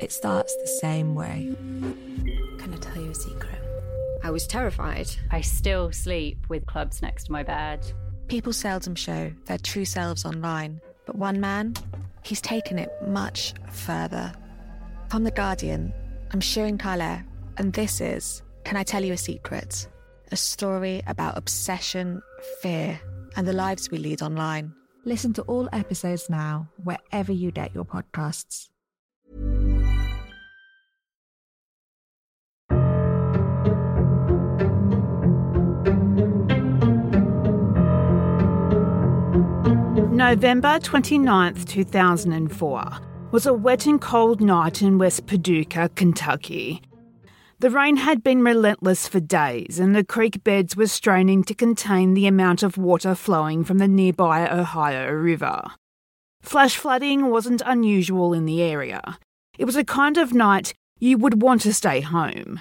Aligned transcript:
it 0.00 0.12
starts 0.12 0.54
the 0.56 0.66
same 0.66 1.14
way. 1.14 1.54
Can 2.58 2.72
I 2.72 2.76
tell 2.76 3.02
you 3.02 3.10
a 3.10 3.14
secret? 3.14 3.60
I 4.22 4.30
was 4.30 4.46
terrified. 4.46 5.08
I 5.30 5.40
still 5.40 5.92
sleep 5.92 6.46
with 6.48 6.66
clubs 6.66 7.02
next 7.02 7.24
to 7.24 7.32
my 7.32 7.42
bed. 7.42 7.80
People 8.28 8.52
seldom 8.52 8.94
show 8.94 9.32
their 9.46 9.58
true 9.58 9.84
selves 9.84 10.24
online, 10.24 10.80
but 11.06 11.16
one 11.16 11.40
man, 11.40 11.74
he's 12.22 12.40
taken 12.40 12.78
it 12.78 12.90
much 13.06 13.54
further. 13.70 14.32
From 15.08 15.24
The 15.24 15.30
Guardian, 15.30 15.92
I'm 16.32 16.40
Sirin 16.40 16.78
Kale, 16.78 17.22
and 17.56 17.72
this 17.72 18.00
is 18.00 18.42
Can 18.64 18.76
I 18.76 18.82
Tell 18.82 19.04
You 19.04 19.12
a 19.12 19.16
Secret? 19.16 19.86
A 20.32 20.36
story 20.36 21.02
about 21.06 21.38
obsession, 21.38 22.20
fear, 22.60 23.00
and 23.36 23.46
the 23.46 23.52
lives 23.52 23.90
we 23.90 23.98
lead 23.98 24.22
online. 24.22 24.74
Listen 25.04 25.32
to 25.34 25.42
all 25.42 25.68
episodes 25.72 26.28
now, 26.28 26.68
wherever 26.82 27.30
you 27.30 27.52
get 27.52 27.72
your 27.72 27.84
podcasts. 27.84 28.70
November 40.16 40.78
29th, 40.78 41.68
2004 41.68 42.90
was 43.32 43.44
a 43.44 43.52
wet 43.52 43.84
and 43.84 44.00
cold 44.00 44.40
night 44.40 44.80
in 44.80 44.96
West 44.96 45.26
Paducah, 45.26 45.90
Kentucky. 45.94 46.80
The 47.58 47.68
rain 47.68 47.96
had 47.96 48.24
been 48.24 48.42
relentless 48.42 49.06
for 49.06 49.20
days, 49.20 49.78
and 49.78 49.94
the 49.94 50.02
creek 50.02 50.42
beds 50.42 50.74
were 50.74 50.86
straining 50.86 51.44
to 51.44 51.54
contain 51.54 52.14
the 52.14 52.26
amount 52.26 52.62
of 52.62 52.78
water 52.78 53.14
flowing 53.14 53.62
from 53.62 53.76
the 53.76 53.86
nearby 53.86 54.48
Ohio 54.48 55.12
River. 55.12 55.72
Flash 56.40 56.78
flooding 56.78 57.26
wasn't 57.26 57.60
unusual 57.66 58.32
in 58.32 58.46
the 58.46 58.62
area. 58.62 59.18
It 59.58 59.66
was 59.66 59.76
a 59.76 59.84
kind 59.84 60.16
of 60.16 60.32
night 60.32 60.72
you 60.98 61.18
would 61.18 61.42
want 61.42 61.60
to 61.62 61.74
stay 61.74 62.00
home. 62.00 62.58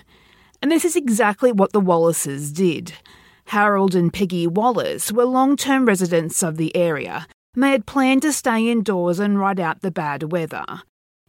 And 0.61 0.69
this 0.69 0.83
is 0.83 0.97
exactly 0.97 1.53
what 1.53 1.71
the 1.71 1.79
Wallaces 1.79 2.51
did. 2.51 2.91
Harold 3.45 3.95
and 3.95 4.11
Peggy 4.11 4.45
Wallace 4.45 5.09
were 5.09 5.23
long 5.23 5.55
term 5.55 5.85
residents 5.85 6.43
of 6.43 6.57
the 6.57 6.75
area 6.75 7.25
they 7.63 7.71
had 7.71 7.85
planned 7.85 8.21
to 8.23 8.33
stay 8.33 8.69
indoors 8.69 9.19
and 9.19 9.39
ride 9.39 9.59
out 9.59 9.81
the 9.81 9.91
bad 9.91 10.31
weather, 10.31 10.65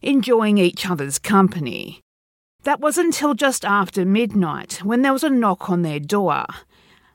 enjoying 0.01 0.57
each 0.57 0.89
other's 0.89 1.19
company. 1.19 2.01
That 2.63 2.79
was 2.79 2.97
until 2.97 3.33
just 3.33 3.63
after 3.63 4.05
midnight 4.05 4.83
when 4.83 5.01
there 5.01 5.13
was 5.13 5.23
a 5.23 5.29
knock 5.29 5.69
on 5.69 5.83
their 5.83 5.99
door. 5.99 6.45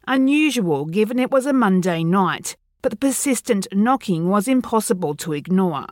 Unusual 0.07 0.87
given 0.87 1.19
it 1.19 1.31
was 1.31 1.47
a 1.47 1.53
Monday 1.53 2.03
night, 2.03 2.57
but 2.81 2.91
the 2.91 2.97
persistent 2.97 3.67
knocking 3.73 4.29
was 4.29 4.49
impossible 4.49 5.15
to 5.17 5.33
ignore. 5.33 5.87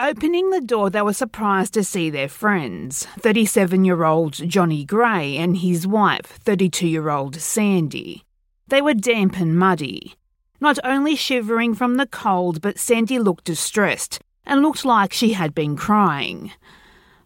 Opening 0.00 0.50
the 0.50 0.60
door, 0.60 0.90
they 0.90 1.02
were 1.02 1.12
surprised 1.12 1.74
to 1.74 1.82
see 1.82 2.08
their 2.08 2.28
friends 2.28 3.06
37 3.18 3.84
year 3.84 4.04
old 4.04 4.34
Johnny 4.34 4.84
Gray 4.84 5.36
and 5.36 5.56
his 5.56 5.86
wife, 5.86 6.38
32 6.44 6.86
year 6.86 7.10
old 7.10 7.36
Sandy. 7.36 8.24
They 8.68 8.82
were 8.82 8.94
damp 8.94 9.38
and 9.38 9.58
muddy. 9.58 10.14
Not 10.60 10.78
only 10.84 11.16
shivering 11.16 11.74
from 11.74 11.96
the 11.96 12.06
cold, 12.06 12.60
but 12.60 12.78
Sandy 12.78 13.18
looked 13.18 13.44
distressed 13.44 14.20
and 14.44 14.60
looked 14.60 14.84
like 14.84 15.12
she 15.12 15.32
had 15.32 15.54
been 15.54 15.76
crying. 15.76 16.52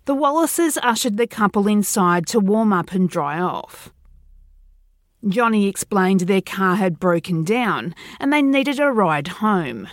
The 0.04 0.14
Wallaces 0.14 0.78
ushered 0.82 1.16
the 1.16 1.26
couple 1.26 1.66
inside 1.66 2.26
to 2.28 2.40
warm 2.40 2.72
up 2.72 2.92
and 2.92 3.08
dry 3.08 3.40
off. 3.40 3.92
Johnny 5.26 5.68
explained 5.68 6.20
their 6.20 6.40
car 6.40 6.76
had 6.76 7.00
broken 7.00 7.44
down 7.44 7.94
and 8.20 8.32
they 8.32 8.42
needed 8.42 8.78
a 8.78 8.90
ride 8.92 9.28
home. 9.28 9.88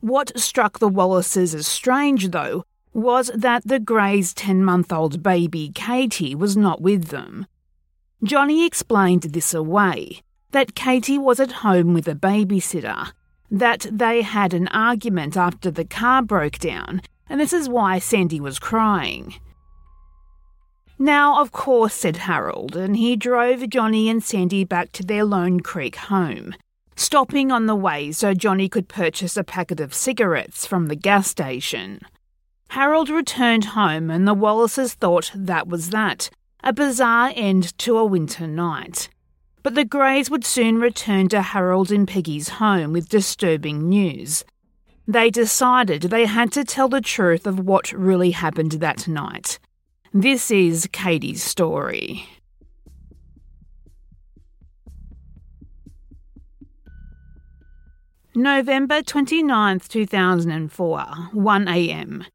What 0.00 0.38
struck 0.38 0.78
the 0.78 0.88
Wallaces 0.88 1.54
as 1.54 1.66
strange, 1.66 2.30
though, 2.30 2.64
was 2.92 3.30
that 3.34 3.62
the 3.66 3.80
Gray's 3.80 4.32
10 4.32 4.64
month 4.64 4.92
old 4.92 5.22
baby, 5.22 5.70
Katie, 5.74 6.34
was 6.34 6.56
not 6.56 6.80
with 6.80 7.08
them. 7.08 7.46
Johnny 8.22 8.66
explained 8.66 9.22
this 9.22 9.54
away 9.54 10.22
that 10.52 10.74
Katie 10.74 11.18
was 11.18 11.40
at 11.40 11.52
home 11.52 11.94
with 11.94 12.08
a 12.08 12.14
babysitter, 12.14 13.12
that 13.50 13.86
they 13.90 14.22
had 14.22 14.54
an 14.54 14.68
argument 14.68 15.36
after 15.36 15.70
the 15.70 15.84
car 15.84 16.22
broke 16.22 16.58
down, 16.58 17.02
and 17.28 17.40
this 17.40 17.52
is 17.52 17.68
why 17.68 17.98
Sandy 17.98 18.40
was 18.40 18.58
crying. 18.58 19.34
Now, 20.98 21.40
of 21.40 21.50
course, 21.50 21.94
said 21.94 22.18
Harold, 22.18 22.76
and 22.76 22.96
he 22.96 23.16
drove 23.16 23.70
Johnny 23.70 24.08
and 24.10 24.22
Sandy 24.22 24.64
back 24.64 24.92
to 24.92 25.02
their 25.02 25.24
Lone 25.24 25.60
Creek 25.60 25.96
home, 25.96 26.54
stopping 26.94 27.50
on 27.50 27.64
the 27.64 27.74
way 27.74 28.12
so 28.12 28.34
Johnny 28.34 28.68
could 28.68 28.88
purchase 28.88 29.36
a 29.36 29.44
packet 29.44 29.80
of 29.80 29.94
cigarettes 29.94 30.66
from 30.66 30.88
the 30.88 30.96
gas 30.96 31.26
station. 31.26 32.00
Harold 32.68 33.08
returned 33.08 33.64
home, 33.66 34.10
and 34.10 34.28
the 34.28 34.34
Wallaces 34.34 34.94
thought 34.94 35.32
that 35.34 35.66
was 35.66 35.90
that 35.90 36.28
a 36.62 36.72
bizarre 36.72 37.32
end 37.34 37.76
to 37.78 37.96
a 37.96 38.04
winter 38.04 38.46
night. 38.46 39.08
But 39.62 39.74
the 39.74 39.84
Greys 39.84 40.30
would 40.30 40.44
soon 40.44 40.80
return 40.80 41.28
to 41.28 41.42
Harold 41.42 41.92
and 41.92 42.08
Peggy's 42.08 42.48
home 42.48 42.92
with 42.92 43.08
disturbing 43.08 43.88
news. 43.88 44.44
They 45.06 45.28
decided 45.28 46.02
they 46.02 46.24
had 46.26 46.52
to 46.52 46.64
tell 46.64 46.88
the 46.88 47.00
truth 47.00 47.46
of 47.46 47.60
what 47.60 47.92
really 47.92 48.30
happened 48.30 48.72
that 48.72 49.06
night. 49.06 49.58
This 50.14 50.50
is 50.50 50.88
Katie's 50.92 51.42
story. 51.42 52.26
November 58.34 59.02
29th, 59.02 59.88
2004, 59.88 60.98
1am. 61.34 62.26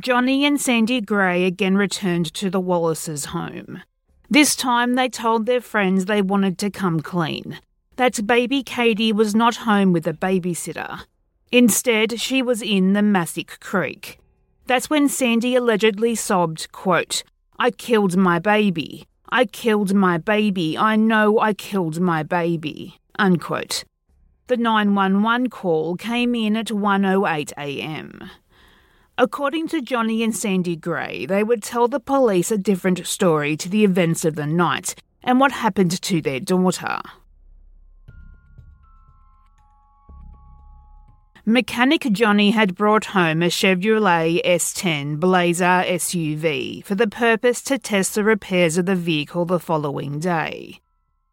Johnny 0.00 0.44
and 0.44 0.60
Sandy 0.60 1.00
Gray 1.00 1.44
again 1.44 1.76
returned 1.76 2.32
to 2.34 2.50
the 2.50 2.60
Wallaces' 2.60 3.26
home. 3.26 3.82
This 4.32 4.56
time 4.56 4.94
they 4.94 5.10
told 5.10 5.44
their 5.44 5.60
friends 5.60 6.06
they 6.06 6.22
wanted 6.22 6.56
to 6.60 6.70
come 6.70 7.00
clean. 7.00 7.60
That 7.96 8.26
baby 8.26 8.62
Katie 8.62 9.12
was 9.12 9.34
not 9.34 9.68
home 9.68 9.92
with 9.92 10.06
a 10.06 10.14
babysitter. 10.14 11.04
Instead, 11.50 12.18
she 12.18 12.40
was 12.40 12.62
in 12.62 12.94
the 12.94 13.02
Massac 13.02 13.60
Creek. 13.60 14.18
That's 14.66 14.88
when 14.88 15.10
Sandy 15.10 15.54
allegedly 15.54 16.14
sobbed, 16.14 16.72
quote, 16.72 17.24
I 17.58 17.72
killed 17.72 18.16
my 18.16 18.38
baby. 18.38 19.06
I 19.28 19.44
killed 19.44 19.92
my 19.92 20.16
baby. 20.16 20.78
I 20.78 20.96
know 20.96 21.38
I 21.38 21.52
killed 21.52 22.00
my 22.00 22.22
baby. 22.22 22.96
Unquote. 23.18 23.84
The 24.46 24.56
911 24.56 25.50
call 25.50 25.96
came 25.96 26.34
in 26.34 26.56
at 26.56 26.68
1:08 26.68 27.52
a.m. 27.58 28.30
According 29.18 29.68
to 29.68 29.82
Johnny 29.82 30.22
and 30.22 30.34
Sandy 30.34 30.74
Gray, 30.74 31.26
they 31.26 31.44
would 31.44 31.62
tell 31.62 31.86
the 31.86 32.00
police 32.00 32.50
a 32.50 32.56
different 32.56 33.06
story 33.06 33.56
to 33.58 33.68
the 33.68 33.84
events 33.84 34.24
of 34.24 34.36
the 34.36 34.46
night 34.46 34.94
and 35.22 35.38
what 35.38 35.52
happened 35.52 36.00
to 36.00 36.22
their 36.22 36.40
daughter. 36.40 37.00
Mechanic 41.44 42.06
Johnny 42.12 42.52
had 42.52 42.76
brought 42.76 43.06
home 43.06 43.42
a 43.42 43.46
Chevrolet 43.46 44.40
S10 44.44 45.18
Blazer 45.18 45.64
SUV 45.64 46.84
for 46.84 46.94
the 46.94 47.08
purpose 47.08 47.60
to 47.62 47.78
test 47.78 48.14
the 48.14 48.22
repairs 48.24 48.78
of 48.78 48.86
the 48.86 48.94
vehicle 48.94 49.44
the 49.44 49.58
following 49.58 50.20
day. 50.20 50.80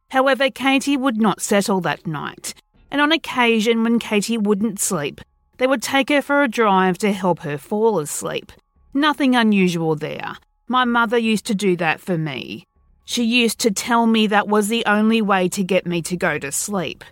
However, 0.09 0.50
Katie 0.50 0.97
would 0.97 1.18
not 1.18 1.41
settle 1.41 1.79
that 1.81 2.07
night, 2.07 2.56
and 2.89 3.00
on 3.00 3.12
occasion 3.12 3.84
when 3.84 4.00
Katie 4.00 4.38
wouldn't 4.38 4.79
sleep, 4.79 5.22
they 5.59 5.67
would 5.67 5.83
take 5.83 6.09
her 6.09 6.21
for 6.21 6.41
a 6.41 6.47
drive 6.47 6.97
to 6.97 7.11
help 7.11 7.39
her 7.39 7.57
fall 7.57 7.99
asleep. 7.99 8.51
Nothing 8.93 9.35
unusual 9.35 9.95
there. 9.95 10.37
My 10.67 10.85
mother 10.85 11.17
used 11.17 11.45
to 11.47 11.55
do 11.55 11.75
that 11.75 11.99
for 11.99 12.17
me. 12.17 12.65
She 13.05 13.23
used 13.23 13.59
to 13.59 13.71
tell 13.71 14.07
me 14.07 14.25
that 14.27 14.47
was 14.47 14.67
the 14.67 14.85
only 14.85 15.21
way 15.21 15.49
to 15.49 15.63
get 15.63 15.85
me 15.85 16.01
to 16.03 16.15
go 16.15 16.39
to 16.39 16.51
sleep. 16.51 17.03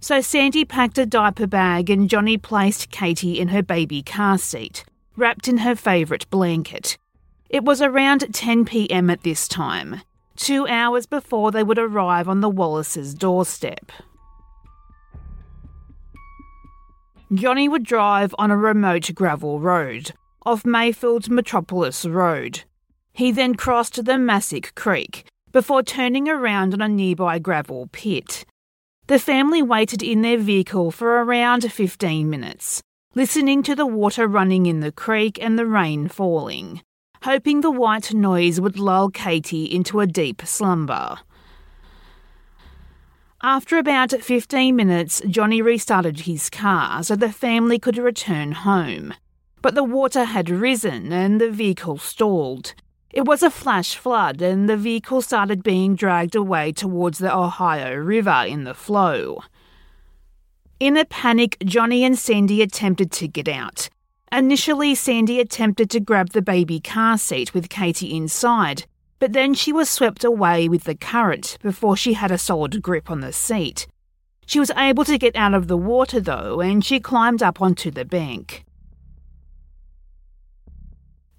So 0.00 0.20
Sandy 0.20 0.64
packed 0.64 0.96
a 0.98 1.06
diaper 1.06 1.46
bag 1.46 1.90
and 1.90 2.08
Johnny 2.08 2.38
placed 2.38 2.90
Katie 2.90 3.40
in 3.40 3.48
her 3.48 3.62
baby 3.62 4.02
car 4.02 4.38
seat, 4.38 4.84
wrapped 5.16 5.48
in 5.48 5.58
her 5.58 5.74
favourite 5.74 6.30
blanket. 6.30 6.96
It 7.50 7.64
was 7.64 7.82
around 7.82 8.32
10 8.32 8.64
pm 8.64 9.10
at 9.10 9.22
this 9.22 9.48
time, 9.48 10.02
two 10.36 10.68
hours 10.68 11.06
before 11.06 11.50
they 11.50 11.64
would 11.64 11.78
arrive 11.78 12.28
on 12.28 12.42
the 12.42 12.48
Wallace's 12.48 13.12
doorstep. 13.12 13.90
Johnny 17.34 17.68
would 17.68 17.84
drive 17.84 18.34
on 18.38 18.50
a 18.50 18.56
remote 18.56 19.10
gravel 19.14 19.60
road 19.60 20.12
off 20.46 20.64
Mayfield's 20.64 21.28
Metropolis 21.28 22.06
Road. 22.06 22.62
He 23.12 23.32
then 23.32 23.54
crossed 23.54 24.02
the 24.02 24.16
Massac 24.16 24.74
Creek 24.74 25.26
before 25.52 25.82
turning 25.82 26.26
around 26.26 26.72
on 26.72 26.80
a 26.80 26.88
nearby 26.88 27.38
gravel 27.38 27.86
pit. 27.92 28.46
The 29.08 29.18
family 29.18 29.60
waited 29.60 30.02
in 30.02 30.22
their 30.22 30.38
vehicle 30.38 30.90
for 30.90 31.22
around 31.22 31.70
15 31.70 32.30
minutes, 32.30 32.82
listening 33.14 33.62
to 33.64 33.74
the 33.74 33.86
water 33.86 34.26
running 34.26 34.64
in 34.64 34.80
the 34.80 34.92
creek 34.92 35.38
and 35.38 35.58
the 35.58 35.66
rain 35.66 36.08
falling, 36.08 36.80
hoping 37.24 37.60
the 37.60 37.70
white 37.70 38.14
noise 38.14 38.58
would 38.58 38.78
lull 38.78 39.10
Katie 39.10 39.64
into 39.64 40.00
a 40.00 40.06
deep 40.06 40.46
slumber. 40.46 41.18
After 43.42 43.78
about 43.78 44.10
15 44.10 44.74
minutes, 44.74 45.22
Johnny 45.28 45.62
restarted 45.62 46.20
his 46.20 46.50
car 46.50 47.04
so 47.04 47.14
the 47.14 47.30
family 47.30 47.78
could 47.78 47.96
return 47.96 48.52
home. 48.52 49.14
but 49.60 49.74
the 49.74 49.84
water 49.84 50.24
had 50.24 50.48
risen 50.48 51.12
and 51.12 51.40
the 51.40 51.50
vehicle 51.50 51.98
stalled. 51.98 52.74
It 53.10 53.24
was 53.24 53.42
a 53.42 53.50
flash 53.50 53.96
flood, 53.96 54.40
and 54.42 54.68
the 54.68 54.76
vehicle 54.76 55.22
started 55.22 55.62
being 55.62 55.96
dragged 55.96 56.36
away 56.36 56.72
towards 56.72 57.18
the 57.18 57.34
Ohio 57.34 57.94
River 57.96 58.44
in 58.46 58.64
the 58.64 58.74
flow. 58.74 59.42
In 60.78 60.96
a 60.96 61.04
panic, 61.04 61.56
Johnny 61.64 62.04
and 62.04 62.16
Sandy 62.16 62.62
attempted 62.62 63.10
to 63.12 63.26
get 63.26 63.48
out. 63.48 63.88
Initially, 64.30 64.94
Sandy 64.94 65.40
attempted 65.40 65.90
to 65.90 66.00
grab 66.00 66.30
the 66.30 66.42
baby 66.42 66.80
car 66.80 67.18
seat 67.18 67.54
with 67.54 67.68
Katie 67.68 68.14
inside, 68.14 68.84
but 69.18 69.32
then 69.32 69.54
she 69.54 69.72
was 69.72 69.90
swept 69.90 70.24
away 70.24 70.68
with 70.68 70.84
the 70.84 70.94
current 70.94 71.58
before 71.62 71.96
she 71.96 72.12
had 72.12 72.30
a 72.30 72.38
solid 72.38 72.80
grip 72.82 73.10
on 73.10 73.20
the 73.20 73.32
seat. 73.32 73.86
She 74.46 74.60
was 74.60 74.70
able 74.76 75.04
to 75.04 75.18
get 75.18 75.36
out 75.36 75.54
of 75.54 75.68
the 75.68 75.76
water 75.76 76.20
though, 76.20 76.60
and 76.60 76.84
she 76.84 77.00
climbed 77.00 77.42
up 77.42 77.60
onto 77.60 77.90
the 77.90 78.04
bank. 78.04 78.64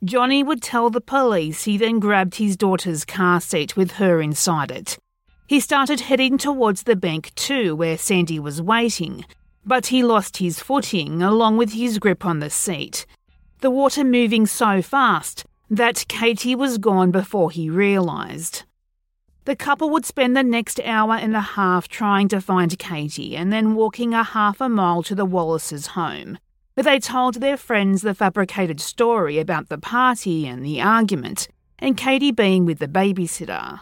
Johnny 0.03 0.43
would 0.43 0.61
tell 0.61 0.89
the 0.89 1.01
police 1.01 1.63
he 1.63 1.77
then 1.77 1.99
grabbed 1.99 2.35
his 2.35 2.55
daughter's 2.55 3.03
car 3.03 3.41
seat 3.41 3.75
with 3.75 3.93
her 3.93 4.21
inside 4.21 4.71
it. 4.71 4.97
He 5.47 5.59
started 5.59 6.01
heading 6.01 6.37
towards 6.37 6.83
the 6.83 6.95
bank 6.95 7.33
too, 7.35 7.75
where 7.75 7.97
Sandy 7.97 8.39
was 8.39 8.61
waiting, 8.61 9.25
but 9.65 9.87
he 9.87 10.03
lost 10.03 10.37
his 10.37 10.59
footing 10.59 11.21
along 11.21 11.57
with 11.57 11.73
his 11.73 11.99
grip 11.99 12.25
on 12.25 12.39
the 12.39 12.49
seat. 12.49 13.05
The 13.61 13.71
water 13.71 14.03
moving 14.03 14.45
so 14.45 14.81
fast 14.81 15.45
that 15.69 16.05
Katie 16.07 16.55
was 16.55 16.77
gone 16.77 17.11
before 17.11 17.51
he 17.51 17.69
realised. 17.69 18.63
The 19.45 19.55
couple 19.55 19.89
would 19.89 20.05
spend 20.05 20.35
the 20.35 20.43
next 20.43 20.79
hour 20.81 21.15
and 21.15 21.35
a 21.35 21.41
half 21.41 21.87
trying 21.87 22.27
to 22.29 22.41
find 22.41 22.77
Katie 22.77 23.35
and 23.35 23.51
then 23.51 23.75
walking 23.75 24.13
a 24.13 24.23
half 24.23 24.61
a 24.61 24.69
mile 24.69 25.03
to 25.03 25.15
the 25.15 25.25
Wallaces' 25.25 25.87
home 25.87 26.37
but 26.79 26.85
they 26.85 26.97
told 26.97 27.35
their 27.35 27.57
friends 27.57 28.03
the 28.03 28.13
fabricated 28.13 28.79
story 28.79 29.37
about 29.37 29.67
the 29.67 29.77
party 29.77 30.47
and 30.47 30.63
the 30.63 30.81
argument, 30.81 31.49
and 31.77 31.97
Katie 31.97 32.31
being 32.31 32.65
with 32.65 32.79
the 32.79 32.87
babysitter. 32.87 33.81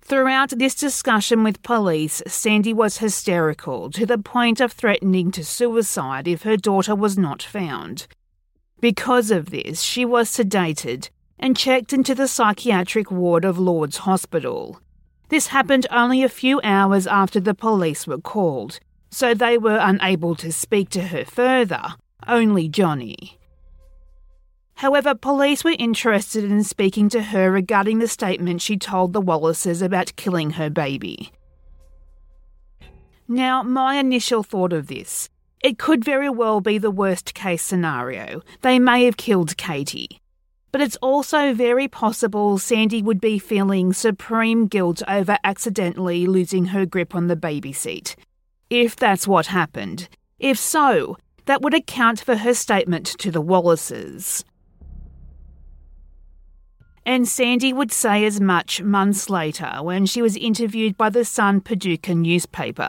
Throughout 0.00 0.48
this 0.56 0.74
discussion 0.74 1.44
with 1.44 1.62
police, 1.62 2.22
Sandy 2.26 2.72
was 2.72 2.96
hysterical 2.96 3.90
to 3.90 4.06
the 4.06 4.16
point 4.16 4.58
of 4.58 4.72
threatening 4.72 5.30
to 5.32 5.44
suicide 5.44 6.26
if 6.26 6.44
her 6.44 6.56
daughter 6.56 6.94
was 6.94 7.18
not 7.18 7.42
found. 7.42 8.06
Because 8.82 9.30
of 9.30 9.50
this, 9.50 9.80
she 9.80 10.04
was 10.04 10.28
sedated 10.28 11.08
and 11.38 11.56
checked 11.56 11.92
into 11.92 12.16
the 12.16 12.26
psychiatric 12.26 13.12
ward 13.12 13.44
of 13.44 13.56
Lourdes 13.56 13.98
Hospital. 13.98 14.80
This 15.28 15.46
happened 15.46 15.86
only 15.92 16.24
a 16.24 16.28
few 16.28 16.60
hours 16.64 17.06
after 17.06 17.38
the 17.38 17.54
police 17.54 18.08
were 18.08 18.18
called, 18.18 18.80
so 19.08 19.34
they 19.34 19.56
were 19.56 19.78
unable 19.80 20.34
to 20.34 20.50
speak 20.50 20.88
to 20.90 21.02
her 21.02 21.24
further, 21.24 21.94
only 22.26 22.68
Johnny. 22.68 23.38
However, 24.74 25.14
police 25.14 25.62
were 25.62 25.76
interested 25.78 26.42
in 26.42 26.64
speaking 26.64 27.08
to 27.10 27.22
her 27.22 27.52
regarding 27.52 28.00
the 28.00 28.08
statement 28.08 28.62
she 28.62 28.76
told 28.76 29.12
the 29.12 29.20
Wallaces 29.20 29.80
about 29.80 30.16
killing 30.16 30.50
her 30.50 30.68
baby. 30.68 31.30
Now, 33.28 33.62
my 33.62 33.94
initial 33.94 34.42
thought 34.42 34.72
of 34.72 34.88
this 34.88 35.28
it 35.62 35.78
could 35.78 36.04
very 36.04 36.28
well 36.28 36.60
be 36.60 36.78
the 36.78 36.90
worst 36.90 37.34
case 37.34 37.62
scenario. 37.62 38.42
They 38.62 38.78
may 38.78 39.04
have 39.04 39.16
killed 39.16 39.56
Katie. 39.56 40.20
But 40.72 40.80
it's 40.80 40.96
also 40.96 41.54
very 41.54 41.86
possible 41.86 42.58
Sandy 42.58 43.02
would 43.02 43.20
be 43.20 43.38
feeling 43.38 43.92
supreme 43.92 44.66
guilt 44.66 45.02
over 45.06 45.38
accidentally 45.44 46.26
losing 46.26 46.66
her 46.66 46.86
grip 46.86 47.14
on 47.14 47.26
the 47.26 47.36
baby 47.36 47.72
seat 47.72 48.16
if 48.72 48.96
that's 48.96 49.28
what 49.28 49.46
happened. 49.48 50.08
If 50.38 50.58
so, 50.58 51.18
that 51.44 51.60
would 51.60 51.74
account 51.74 52.20
for 52.20 52.36
her 52.36 52.54
statement 52.54 53.06
to 53.18 53.30
the 53.30 53.42
Wallaces. 53.42 54.46
And 57.04 57.28
Sandy 57.28 57.74
would 57.74 57.92
say 57.92 58.24
as 58.24 58.40
much 58.40 58.80
months 58.80 59.28
later 59.28 59.70
when 59.82 60.06
she 60.06 60.22
was 60.22 60.38
interviewed 60.38 60.96
by 60.96 61.10
the 61.10 61.24
Sun 61.24 61.60
Paducah 61.60 62.14
newspaper. 62.14 62.88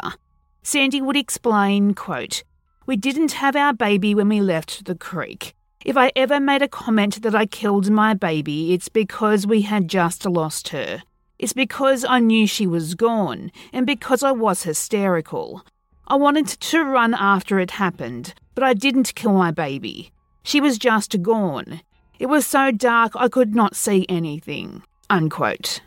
Sandy 0.61 1.01
would 1.01 1.17
explain, 1.17 1.93
quote, 1.93 2.43
We 2.85 2.97
didn't 2.97 3.33
have 3.33 3.55
our 3.55 3.73
baby 3.73 4.13
when 4.13 4.27
we 4.27 4.41
left 4.41 4.85
the 4.85 4.95
creek. 4.95 5.55
If 5.85 5.95
I 5.95 6.11
ever 6.17 6.39
made 6.39 6.61
a 6.61 6.67
comment 6.67 7.21
that 7.21 7.33
I 7.33 7.45
killed 7.45 7.89
my 7.89 8.13
baby, 8.13 8.73
it's 8.73 8.89
because 8.89 9.47
we 9.47 9.61
had 9.61 9.87
just 9.87 10.25
lost 10.25 10.69
her. 10.69 11.03
It's 11.39 11.53
because 11.53 12.03
I 12.03 12.19
knew 12.19 12.45
she 12.45 12.67
was 12.67 12.95
gone, 12.95 13.51
and 13.71 13.85
because 13.85 14.21
I 14.21 14.31
was 14.31 14.63
hysterical. 14.63 15.65
I 16.07 16.15
wanted 16.15 16.47
to 16.47 16.83
run 16.83 17.13
after 17.13 17.57
it 17.59 17.71
happened, 17.71 18.33
but 18.53 18.65
I 18.65 18.73
didn't 18.73 19.15
kill 19.15 19.33
my 19.33 19.51
baby. 19.51 20.11
She 20.43 20.59
was 20.59 20.77
just 20.77 21.21
gone. 21.21 21.81
It 22.19 22.25
was 22.25 22.45
so 22.45 22.71
dark 22.71 23.13
I 23.15 23.29
could 23.29 23.55
not 23.55 23.75
see 23.77 24.05
anything. 24.09 24.83
Unquote. 25.09 25.81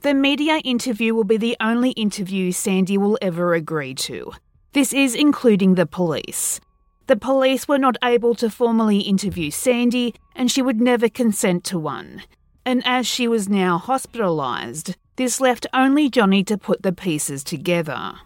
The 0.00 0.14
media 0.14 0.60
interview 0.64 1.14
will 1.14 1.24
be 1.24 1.36
the 1.36 1.56
only 1.60 1.90
interview 1.90 2.52
Sandy 2.52 2.96
will 2.96 3.18
ever 3.20 3.54
agree 3.54 3.94
to. 3.94 4.32
This 4.76 4.92
is 4.92 5.14
including 5.14 5.76
the 5.76 5.86
police. 5.86 6.60
The 7.06 7.16
police 7.16 7.66
were 7.66 7.78
not 7.78 7.96
able 8.04 8.34
to 8.34 8.50
formally 8.50 8.98
interview 8.98 9.50
Sandy, 9.50 10.14
and 10.34 10.50
she 10.50 10.60
would 10.60 10.82
never 10.82 11.08
consent 11.08 11.64
to 11.64 11.78
one. 11.78 12.24
And 12.66 12.82
as 12.84 13.06
she 13.06 13.26
was 13.26 13.48
now 13.48 13.78
hospitalised, 13.82 14.94
this 15.16 15.40
left 15.40 15.66
only 15.72 16.10
Johnny 16.10 16.44
to 16.44 16.58
put 16.58 16.82
the 16.82 16.92
pieces 16.92 17.42
together. 17.42 18.16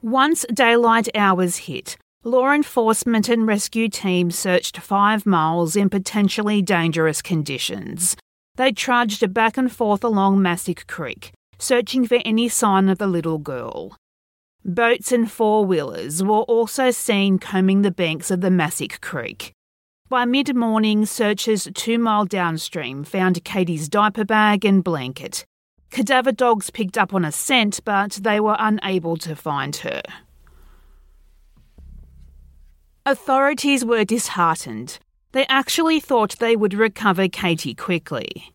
Once 0.00 0.46
daylight 0.50 1.10
hours 1.14 1.58
hit, 1.68 1.98
law 2.24 2.52
enforcement 2.52 3.28
and 3.28 3.46
rescue 3.46 3.90
teams 3.90 4.38
searched 4.38 4.78
five 4.78 5.26
miles 5.26 5.76
in 5.76 5.90
potentially 5.90 6.62
dangerous 6.62 7.20
conditions. 7.20 8.16
They 8.56 8.72
trudged 8.72 9.32
back 9.34 9.56
and 9.56 9.70
forth 9.70 10.02
along 10.02 10.40
Massac 10.40 10.86
Creek, 10.86 11.32
searching 11.58 12.06
for 12.06 12.18
any 12.24 12.48
sign 12.48 12.88
of 12.88 12.98
the 12.98 13.06
little 13.06 13.38
girl. 13.38 13.96
Boats 14.64 15.12
and 15.12 15.30
four 15.30 15.64
wheelers 15.64 16.22
were 16.22 16.40
also 16.40 16.90
seen 16.90 17.38
combing 17.38 17.82
the 17.82 17.90
banks 17.90 18.30
of 18.30 18.40
the 18.40 18.50
Massac 18.50 19.00
Creek. 19.00 19.52
By 20.08 20.24
mid 20.24 20.54
morning, 20.56 21.04
searchers 21.04 21.68
two 21.74 21.98
mile 21.98 22.24
downstream 22.24 23.04
found 23.04 23.44
Katie's 23.44 23.88
diaper 23.88 24.24
bag 24.24 24.64
and 24.64 24.82
blanket. 24.82 25.44
Cadaver 25.90 26.32
dogs 26.32 26.70
picked 26.70 26.96
up 26.96 27.12
on 27.12 27.24
a 27.24 27.32
scent, 27.32 27.80
but 27.84 28.12
they 28.22 28.40
were 28.40 28.56
unable 28.58 29.16
to 29.18 29.36
find 29.36 29.76
her. 29.76 30.02
Authorities 33.04 33.84
were 33.84 34.04
disheartened. 34.04 34.98
They 35.36 35.44
actually 35.50 36.00
thought 36.00 36.38
they 36.38 36.56
would 36.56 36.72
recover 36.72 37.28
Katie 37.28 37.74
quickly. 37.74 38.54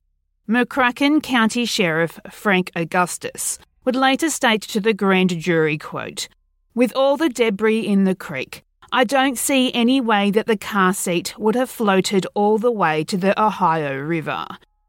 McCracken 0.49 1.21
County 1.21 1.63
Sheriff 1.63 2.19
Frank 2.31 2.71
Augustus 2.75 3.59
would 3.85 3.95
later 3.95 4.31
state 4.31 4.63
to 4.63 4.79
the 4.79 4.91
grand 4.91 5.29
jury 5.37 5.77
quote, 5.77 6.27
With 6.73 6.91
all 6.95 7.17
the 7.17 7.29
debris 7.29 7.81
in 7.81 8.05
the 8.05 8.15
creek, 8.15 8.63
I 8.91 9.03
don't 9.03 9.37
see 9.37 9.71
any 9.75 10.01
way 10.01 10.31
that 10.31 10.47
the 10.47 10.57
car 10.57 10.91
seat 10.91 11.37
would 11.37 11.53
have 11.53 11.69
floated 11.69 12.25
all 12.33 12.57
the 12.57 12.71
way 12.71 13.03
to 13.03 13.15
the 13.15 13.39
Ohio 13.39 13.95
River. 13.99 14.47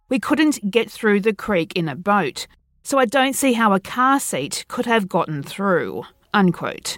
We 0.09 0.19
couldn't 0.19 0.71
get 0.71 0.91
through 0.91 1.21
the 1.21 1.35
creek 1.35 1.75
in 1.77 1.91
a 1.91 1.95
boat, 1.95 2.47
so 2.83 2.99
I 2.99 3.05
don't 3.05 3.37
see 3.37 3.53
how 3.53 3.75
a 3.75 3.81
car 3.81 4.19
seat 4.19 4.65
could 4.67 4.87
have 4.87 5.11
gotten 5.11 5.43
through. 5.43 6.05
Unquote. 6.33 6.97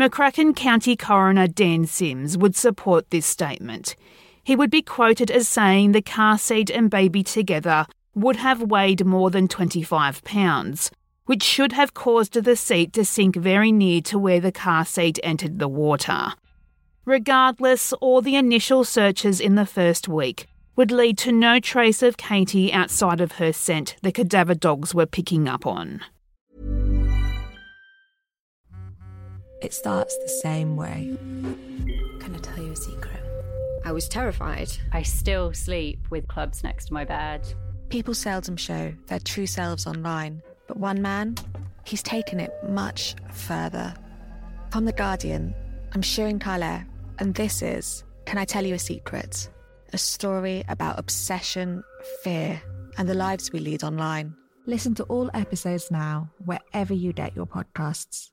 McCracken 0.00 0.56
County 0.56 0.96
Coroner 0.96 1.46
Dan 1.46 1.84
Sims 1.84 2.38
would 2.38 2.56
support 2.56 3.10
this 3.10 3.26
statement. 3.26 3.96
He 4.42 4.56
would 4.56 4.70
be 4.70 4.80
quoted 4.80 5.30
as 5.30 5.46
saying 5.46 5.92
the 5.92 6.00
car 6.00 6.38
seat 6.38 6.70
and 6.70 6.88
baby 6.88 7.22
together 7.22 7.84
would 8.14 8.36
have 8.36 8.62
weighed 8.62 9.04
more 9.04 9.30
than 9.30 9.46
25 9.46 10.24
pounds, 10.24 10.90
which 11.26 11.42
should 11.42 11.72
have 11.72 11.92
caused 11.92 12.32
the 12.32 12.56
seat 12.56 12.94
to 12.94 13.04
sink 13.04 13.36
very 13.36 13.70
near 13.70 14.00
to 14.00 14.18
where 14.18 14.40
the 14.40 14.50
car 14.50 14.86
seat 14.86 15.18
entered 15.22 15.58
the 15.58 15.68
water. 15.68 16.32
Regardless, 17.04 17.92
all 17.92 18.22
the 18.22 18.36
initial 18.36 18.84
searches 18.84 19.38
in 19.38 19.54
the 19.54 19.66
first 19.66 20.08
week 20.08 20.46
would 20.76 20.90
lead 20.90 21.18
to 21.18 21.30
no 21.30 21.60
trace 21.60 22.02
of 22.02 22.16
Katie 22.16 22.72
outside 22.72 23.20
of 23.20 23.32
her 23.32 23.52
scent 23.52 23.96
the 24.00 24.12
cadaver 24.12 24.54
dogs 24.54 24.94
were 24.94 25.04
picking 25.04 25.46
up 25.46 25.66
on. 25.66 26.00
It 29.62 29.74
starts 29.74 30.16
the 30.18 30.28
same 30.28 30.76
way. 30.76 31.16
Can 32.20 32.34
I 32.34 32.38
tell 32.38 32.62
you 32.62 32.72
a 32.72 32.76
secret? 32.76 33.22
I 33.84 33.92
was 33.92 34.08
terrified. 34.08 34.70
I 34.92 35.02
still 35.02 35.52
sleep 35.52 35.98
with 36.10 36.28
clubs 36.28 36.62
next 36.62 36.86
to 36.86 36.94
my 36.94 37.04
bed. 37.04 37.52
People 37.88 38.14
seldom 38.14 38.56
show 38.56 38.92
their 39.06 39.20
true 39.20 39.46
selves 39.46 39.86
online 39.86 40.42
but 40.70 40.78
one 40.78 41.02
man, 41.02 41.34
he's 41.82 42.00
taken 42.00 42.38
it 42.38 42.52
much 42.68 43.16
further. 43.32 43.92
From 44.70 44.84
The 44.84 44.92
Guardian, 44.92 45.52
I'm 45.92 46.02
Sirin 46.02 46.40
Kale, 46.40 46.84
and 47.18 47.34
this 47.34 47.60
is 47.60 48.04
Can 48.24 48.38
I 48.38 48.44
Tell 48.44 48.64
You 48.64 48.76
a 48.76 48.78
Secret? 48.78 49.50
A 49.92 49.98
story 49.98 50.62
about 50.68 51.00
obsession, 51.00 51.82
fear, 52.22 52.62
and 52.98 53.08
the 53.08 53.14
lives 53.14 53.50
we 53.50 53.58
lead 53.58 53.82
online. 53.82 54.32
Listen 54.66 54.94
to 54.94 55.02
all 55.06 55.28
episodes 55.34 55.90
now, 55.90 56.30
wherever 56.44 56.94
you 56.94 57.12
get 57.12 57.34
your 57.34 57.46
podcasts. 57.46 58.30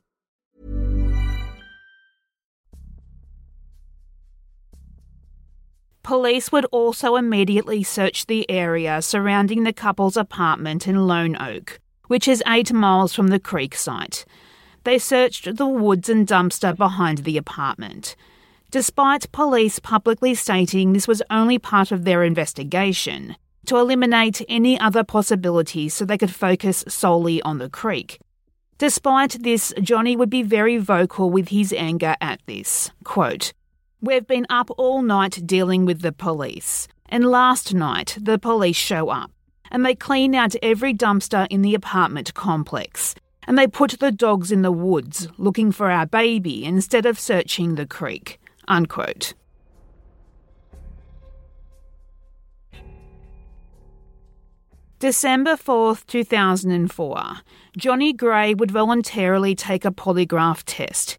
Police 6.08 6.50
would 6.50 6.64
also 6.72 7.16
immediately 7.16 7.82
search 7.82 8.24
the 8.24 8.50
area 8.50 9.02
surrounding 9.02 9.64
the 9.64 9.74
couple's 9.74 10.16
apartment 10.16 10.88
in 10.88 11.06
Lone 11.06 11.36
Oak, 11.38 11.80
which 12.06 12.26
is 12.26 12.42
eight 12.46 12.72
miles 12.72 13.12
from 13.12 13.28
the 13.28 13.38
creek 13.38 13.74
site. 13.74 14.24
They 14.84 14.98
searched 14.98 15.58
the 15.58 15.66
woods 15.66 16.08
and 16.08 16.26
dumpster 16.26 16.74
behind 16.74 17.18
the 17.18 17.36
apartment. 17.36 18.16
Despite 18.70 19.30
police 19.32 19.80
publicly 19.80 20.34
stating 20.34 20.94
this 20.94 21.06
was 21.06 21.20
only 21.28 21.58
part 21.58 21.92
of 21.92 22.06
their 22.06 22.24
investigation, 22.24 23.36
to 23.66 23.76
eliminate 23.76 24.40
any 24.48 24.80
other 24.80 25.04
possibilities 25.04 25.92
so 25.92 26.06
they 26.06 26.16
could 26.16 26.34
focus 26.34 26.86
solely 26.88 27.42
on 27.42 27.58
the 27.58 27.68
creek. 27.68 28.18
Despite 28.78 29.42
this, 29.42 29.74
Johnny 29.82 30.16
would 30.16 30.30
be 30.30 30.42
very 30.42 30.78
vocal 30.78 31.28
with 31.28 31.48
his 31.48 31.74
anger 31.74 32.16
at 32.22 32.40
this. 32.46 32.92
Quote, 33.04 33.52
We've 34.00 34.26
been 34.26 34.46
up 34.48 34.70
all 34.78 35.02
night 35.02 35.44
dealing 35.44 35.84
with 35.84 36.02
the 36.02 36.12
police, 36.12 36.86
and 37.08 37.26
last 37.26 37.74
night 37.74 38.16
the 38.20 38.38
police 38.38 38.76
show 38.76 39.08
up, 39.08 39.32
and 39.72 39.84
they 39.84 39.96
clean 39.96 40.36
out 40.36 40.54
every 40.62 40.94
dumpster 40.94 41.48
in 41.50 41.62
the 41.62 41.74
apartment 41.74 42.32
complex, 42.32 43.16
and 43.48 43.58
they 43.58 43.66
put 43.66 43.98
the 43.98 44.12
dogs 44.12 44.52
in 44.52 44.62
the 44.62 44.70
woods 44.70 45.26
looking 45.36 45.72
for 45.72 45.90
our 45.90 46.06
baby 46.06 46.64
instead 46.64 47.06
of 47.06 47.18
searching 47.18 47.74
the 47.74 47.86
creek. 47.86 48.38
Unquote. 48.68 49.34
December 55.00 55.56
4th, 55.56 56.06
2004, 56.06 57.22
Johnny 57.76 58.12
Gray 58.12 58.54
would 58.54 58.70
voluntarily 58.70 59.56
take 59.56 59.84
a 59.84 59.90
polygraph 59.90 60.62
test. 60.66 61.18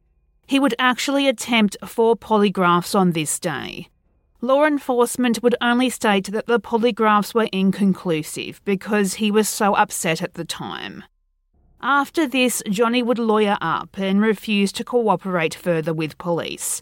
He 0.50 0.60
would 0.60 0.74
actually 0.80 1.28
attempt 1.28 1.78
four 1.86 2.16
polygraphs 2.16 2.96
on 2.96 3.12
this 3.12 3.38
day. 3.38 3.88
Law 4.42 4.66
enforcement 4.66 5.44
would 5.44 5.56
only 5.62 5.92
state 5.92 6.32
that 6.32 6.48
the 6.48 6.60
polygraphs 6.60 7.36
were 7.36 7.48
inconclusive 7.54 8.60
because 8.66 9.14
he 9.14 9.30
was 9.30 9.48
so 9.48 9.76
upset 9.76 10.24
at 10.24 10.34
the 10.34 10.44
time. 10.44 11.04
After 11.84 12.26
this, 12.26 12.64
Johnny 12.68 13.04
would 13.04 13.20
lawyer 13.20 13.60
up 13.62 14.00
and 14.00 14.22
refuse 14.22 14.72
to 14.72 14.84
cooperate 14.84 15.54
further 15.54 15.94
with 15.94 16.18
police. 16.18 16.82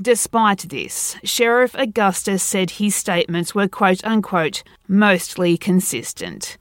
Despite 0.00 0.70
this, 0.70 1.16
Sheriff 1.22 1.74
Augustus 1.74 2.42
said 2.42 2.70
his 2.70 2.96
statements 2.96 3.54
were 3.54 3.68
quote 3.68 4.02
unquote 4.06 4.62
mostly 4.88 5.58
consistent. 5.58 6.56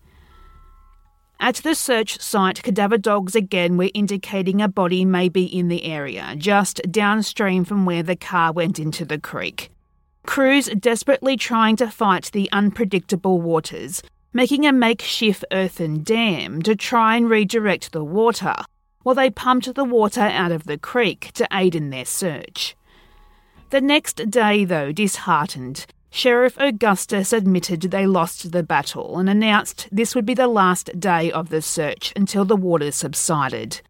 At 1.41 1.55
the 1.55 1.73
search 1.73 2.21
site, 2.21 2.61
cadaver 2.61 2.99
dogs 2.99 3.35
again 3.35 3.75
were 3.75 3.89
indicating 3.95 4.61
a 4.61 4.67
body 4.67 5.05
may 5.05 5.27
be 5.27 5.43
in 5.43 5.69
the 5.69 5.85
area, 5.85 6.35
just 6.37 6.79
downstream 6.91 7.65
from 7.65 7.83
where 7.83 8.03
the 8.03 8.15
car 8.15 8.51
went 8.51 8.77
into 8.77 9.05
the 9.05 9.17
creek. 9.17 9.71
Crews 10.23 10.67
desperately 10.67 11.35
trying 11.35 11.77
to 11.77 11.89
fight 11.89 12.29
the 12.31 12.47
unpredictable 12.51 13.41
waters, 13.41 14.03
making 14.33 14.67
a 14.67 14.71
makeshift 14.71 15.43
earthen 15.51 16.03
dam 16.03 16.61
to 16.61 16.75
try 16.75 17.15
and 17.15 17.27
redirect 17.27 17.91
the 17.91 18.03
water, 18.03 18.53
while 19.01 19.15
they 19.15 19.31
pumped 19.31 19.73
the 19.73 19.83
water 19.83 20.21
out 20.21 20.51
of 20.51 20.65
the 20.65 20.77
creek 20.77 21.31
to 21.33 21.47
aid 21.51 21.73
in 21.73 21.89
their 21.89 22.05
search. 22.05 22.75
The 23.71 23.81
next 23.81 24.29
day, 24.29 24.63
though, 24.63 24.91
disheartened, 24.91 25.87
Sheriff 26.13 26.57
Augustus 26.59 27.31
admitted 27.31 27.81
they 27.81 28.05
lost 28.05 28.51
the 28.51 28.63
battle 28.63 29.17
and 29.17 29.29
announced 29.29 29.87
this 29.93 30.13
would 30.13 30.25
be 30.25 30.33
the 30.33 30.47
last 30.47 30.99
day 30.99 31.31
of 31.31 31.47
the 31.47 31.61
search 31.61 32.11
until 32.17 32.43
the 32.43 32.57
water 32.57 32.91
subsided. 32.91 33.81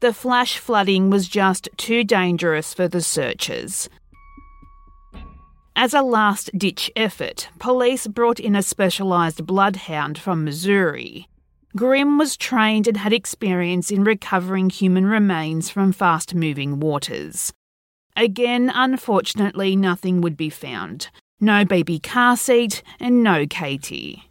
The 0.00 0.14
flash 0.14 0.56
flooding 0.56 1.10
was 1.10 1.28
just 1.28 1.68
too 1.76 2.04
dangerous 2.04 2.72
for 2.72 2.88
the 2.88 3.02
searchers. 3.02 3.90
As 5.76 5.92
a 5.92 6.02
last 6.02 6.50
ditch 6.56 6.90
effort, 6.96 7.50
police 7.58 8.06
brought 8.06 8.40
in 8.40 8.56
a 8.56 8.62
specialised 8.62 9.46
bloodhound 9.46 10.18
from 10.18 10.44
Missouri. 10.44 11.28
Grimm 11.76 12.16
was 12.16 12.36
trained 12.36 12.88
and 12.88 12.96
had 12.96 13.12
experience 13.12 13.90
in 13.90 14.04
recovering 14.04 14.70
human 14.70 15.04
remains 15.04 15.68
from 15.68 15.92
fast 15.92 16.34
moving 16.34 16.80
waters. 16.80 17.52
Again, 18.16 18.72
unfortunately, 18.74 19.76
nothing 19.76 20.22
would 20.22 20.36
be 20.36 20.50
found. 20.50 21.10
No 21.40 21.64
baby 21.64 21.98
car 22.00 22.36
seat 22.36 22.82
and 22.98 23.22
no 23.22 23.46
Katie. 23.46 24.24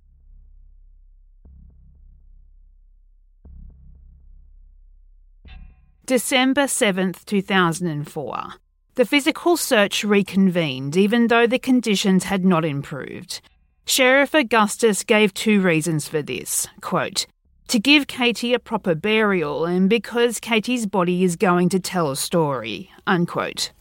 December 6.06 6.64
7th, 6.64 7.26
2004. 7.26 8.54
The 8.96 9.06
physical 9.06 9.58
search 9.58 10.04
reconvened 10.04 10.98
even 10.98 11.28
though 11.28 11.48
the 11.48 11.60
conditions 11.60 12.26
had 12.26 12.44
not 12.44 12.66
improved. 12.66 13.42
Sheriff 13.86 14.34
Augustus 14.34 15.04
gave 15.04 15.34
two 15.34 15.62
reasons 15.62 16.08
for 16.08 16.22
this. 16.22 16.68
Quote, 16.82 17.26
to 17.68 17.80
give 17.80 18.08
Katie 18.08 18.54
a 18.54 18.60
proper 18.60 18.96
burial 18.96 19.66
and 19.66 19.90
because 19.90 20.40
Katie's 20.40 20.86
body 20.86 21.24
is 21.24 21.36
going 21.36 21.70
to 21.70 21.80
tell 21.80 22.12
a 22.12 22.16
story. 22.16 22.90
Unquote. 23.06 23.72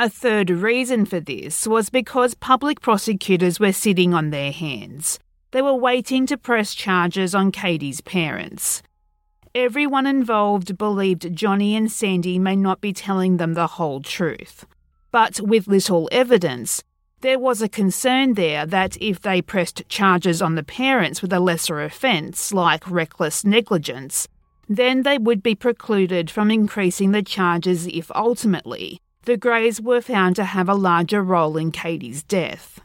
A 0.00 0.08
third 0.08 0.48
reason 0.48 1.06
for 1.06 1.18
this 1.18 1.66
was 1.66 1.90
because 1.90 2.34
public 2.34 2.80
prosecutors 2.80 3.58
were 3.58 3.72
sitting 3.72 4.14
on 4.14 4.30
their 4.30 4.52
hands. 4.52 5.18
They 5.50 5.60
were 5.60 5.74
waiting 5.74 6.24
to 6.26 6.38
press 6.38 6.72
charges 6.72 7.34
on 7.34 7.50
Katie's 7.50 8.00
parents. 8.00 8.80
Everyone 9.56 10.06
involved 10.06 10.78
believed 10.78 11.34
Johnny 11.34 11.74
and 11.74 11.90
Sandy 11.90 12.38
may 12.38 12.54
not 12.54 12.80
be 12.80 12.92
telling 12.92 13.38
them 13.38 13.54
the 13.54 13.66
whole 13.66 14.00
truth. 14.00 14.64
But 15.10 15.40
with 15.40 15.66
little 15.66 16.08
evidence, 16.12 16.84
there 17.22 17.40
was 17.40 17.60
a 17.60 17.68
concern 17.68 18.34
there 18.34 18.64
that 18.66 18.96
if 19.00 19.20
they 19.20 19.42
pressed 19.42 19.88
charges 19.88 20.40
on 20.40 20.54
the 20.54 20.62
parents 20.62 21.22
with 21.22 21.32
a 21.32 21.40
lesser 21.40 21.82
offence, 21.82 22.52
like 22.52 22.88
reckless 22.88 23.44
negligence, 23.44 24.28
then 24.68 25.02
they 25.02 25.18
would 25.18 25.42
be 25.42 25.56
precluded 25.56 26.30
from 26.30 26.52
increasing 26.52 27.10
the 27.10 27.24
charges 27.24 27.88
if 27.88 28.12
ultimately 28.14 29.00
the 29.28 29.36
Greys 29.36 29.78
were 29.78 30.00
found 30.00 30.34
to 30.36 30.44
have 30.44 30.70
a 30.70 30.74
larger 30.74 31.22
role 31.22 31.58
in 31.58 31.70
Katie's 31.70 32.22
death. 32.22 32.80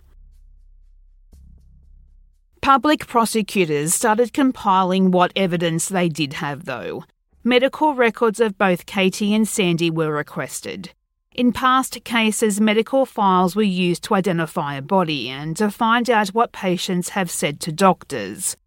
Public 2.62 3.08
prosecutors 3.08 3.94
started 3.94 4.34
compiling 4.34 5.10
what 5.10 5.32
evidence 5.38 5.88
they 5.88 6.10
did 6.10 6.34
have, 6.34 6.66
though. 6.66 7.06
Medical 7.46 7.96
records 7.96 8.42
of 8.42 8.58
both 8.58 8.86
Katie 8.86 9.34
and 9.34 9.48
Sandy 9.48 9.90
were 9.90 10.12
requested. 10.12 10.90
In 11.34 11.54
past 11.54 12.04
cases, 12.04 12.60
medical 12.60 13.06
files 13.06 13.56
were 13.56 13.64
used 13.64 14.04
to 14.04 14.16
identify 14.16 14.76
a 14.76 14.82
body 14.82 15.30
and 15.30 15.56
to 15.56 15.72
find 15.72 16.10
out 16.10 16.34
what 16.34 16.52
patients 16.52 17.10
have 17.10 17.32
said 17.32 17.62
to 17.62 17.72
doctors. 17.72 18.58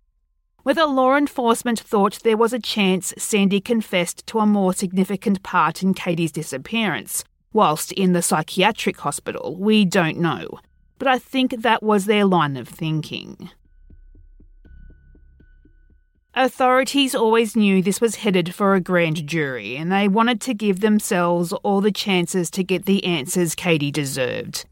Whether 0.62 0.86
law 0.86 1.14
enforcement 1.14 1.78
thought 1.78 2.20
there 2.24 2.38
was 2.38 2.54
a 2.54 2.58
chance 2.58 3.12
Sandy 3.18 3.60
confessed 3.60 4.26
to 4.28 4.38
a 4.38 4.46
more 4.46 4.72
significant 4.72 5.42
part 5.42 5.82
in 5.82 5.92
Katie's 5.92 6.32
disappearance 6.32 7.22
whilst 7.56 7.90
in 7.92 8.12
the 8.12 8.20
psychiatric 8.20 8.98
hospital, 8.98 9.56
we 9.58 9.84
don't 9.86 10.18
know. 10.18 10.46
But 10.98 11.08
I 11.08 11.18
think 11.18 11.62
that 11.62 11.82
was 11.82 12.04
their 12.04 12.26
line 12.26 12.56
of 12.58 12.68
thinking. 12.68 13.50
Authorities 16.34 17.14
always 17.14 17.56
knew 17.56 17.80
this 17.80 17.98
was 17.98 18.16
headed 18.16 18.54
for 18.54 18.74
a 18.74 18.80
grand 18.80 19.26
jury, 19.26 19.74
and 19.74 19.90
they 19.90 20.06
wanted 20.06 20.38
to 20.42 20.52
give 20.52 20.80
themselves 20.80 21.54
all 21.64 21.80
the 21.80 21.90
chances 21.90 22.50
to 22.50 22.62
get 22.62 22.84
the 22.84 23.02
answers 23.04 23.54
Katie 23.54 23.90
deserved. 23.90 24.66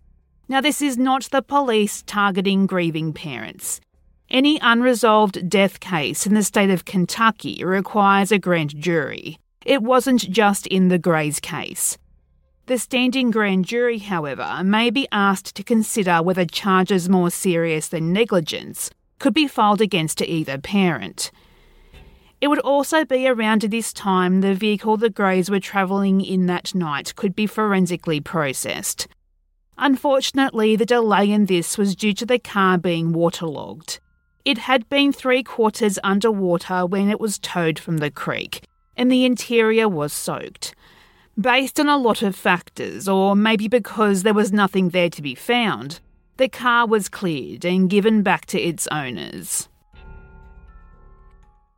Now, 0.46 0.60
this 0.60 0.82
is 0.82 0.98
not 0.98 1.22
the 1.32 1.40
police 1.40 2.02
targeting 2.02 2.66
grieving 2.66 3.14
parents. 3.14 3.80
Any 4.28 4.58
unresolved 4.60 5.48
death 5.48 5.80
case 5.80 6.26
in 6.26 6.34
the 6.34 6.42
state 6.42 6.68
of 6.68 6.84
Kentucky 6.84 7.64
requires 7.64 8.30
a 8.30 8.38
grand 8.38 8.76
jury. 8.76 9.38
It 9.64 9.82
wasn't 9.82 10.30
just 10.30 10.66
in 10.66 10.88
the 10.88 10.98
Greys 10.98 11.40
case. 11.40 11.96
The 12.66 12.78
standing 12.78 13.30
grand 13.30 13.66
jury, 13.66 13.98
however, 13.98 14.62
may 14.64 14.88
be 14.88 15.06
asked 15.12 15.54
to 15.56 15.62
consider 15.62 16.22
whether 16.22 16.46
charges 16.46 17.10
more 17.10 17.28
serious 17.30 17.88
than 17.88 18.10
negligence 18.10 18.90
could 19.18 19.34
be 19.34 19.46
filed 19.46 19.82
against 19.82 20.22
either 20.22 20.56
parent. 20.56 21.30
It 22.40 22.48
would 22.48 22.60
also 22.60 23.04
be 23.04 23.28
around 23.28 23.62
this 23.62 23.92
time 23.92 24.40
the 24.40 24.54
vehicle 24.54 24.96
the 24.96 25.10
Greys 25.10 25.50
were 25.50 25.60
travelling 25.60 26.22
in 26.22 26.46
that 26.46 26.74
night 26.74 27.14
could 27.16 27.36
be 27.36 27.46
forensically 27.46 28.20
processed. 28.20 29.08
Unfortunately, 29.76 30.74
the 30.74 30.86
delay 30.86 31.30
in 31.30 31.44
this 31.44 31.76
was 31.76 31.94
due 31.94 32.14
to 32.14 32.24
the 32.24 32.38
car 32.38 32.78
being 32.78 33.12
waterlogged. 33.12 34.00
It 34.46 34.56
had 34.56 34.88
been 34.88 35.12
three 35.12 35.42
quarters 35.42 35.98
underwater 36.02 36.86
when 36.86 37.10
it 37.10 37.20
was 37.20 37.38
towed 37.38 37.78
from 37.78 37.98
the 37.98 38.10
creek, 38.10 38.64
and 38.96 39.12
the 39.12 39.26
interior 39.26 39.86
was 39.86 40.14
soaked 40.14 40.74
based 41.40 41.80
on 41.80 41.88
a 41.88 41.96
lot 41.96 42.22
of 42.22 42.36
factors, 42.36 43.08
or 43.08 43.34
maybe 43.34 43.68
because 43.68 44.22
there 44.22 44.34
was 44.34 44.52
nothing 44.52 44.90
there 44.90 45.10
to 45.10 45.22
be 45.22 45.34
found. 45.34 46.00
The 46.36 46.48
car 46.48 46.86
was 46.86 47.08
cleared 47.08 47.64
and 47.64 47.90
given 47.90 48.22
back 48.22 48.46
to 48.46 48.60
its 48.60 48.86
owners. 48.88 49.68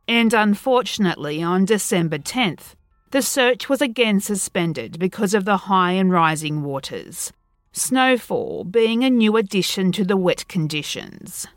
And 0.07 0.33
unfortunately, 0.33 1.43
on 1.43 1.65
December 1.65 2.17
10th, 2.17 2.75
the 3.11 3.21
search 3.21 3.69
was 3.69 3.81
again 3.81 4.19
suspended 4.19 4.99
because 4.99 5.33
of 5.33 5.45
the 5.45 5.57
high 5.57 5.93
and 5.93 6.11
rising 6.11 6.63
waters, 6.63 7.31
snowfall 7.71 8.63
being 8.63 9.03
a 9.03 9.09
new 9.09 9.37
addition 9.37 9.91
to 9.93 10.03
the 10.03 10.17
wet 10.17 10.47
conditions. 10.47 11.47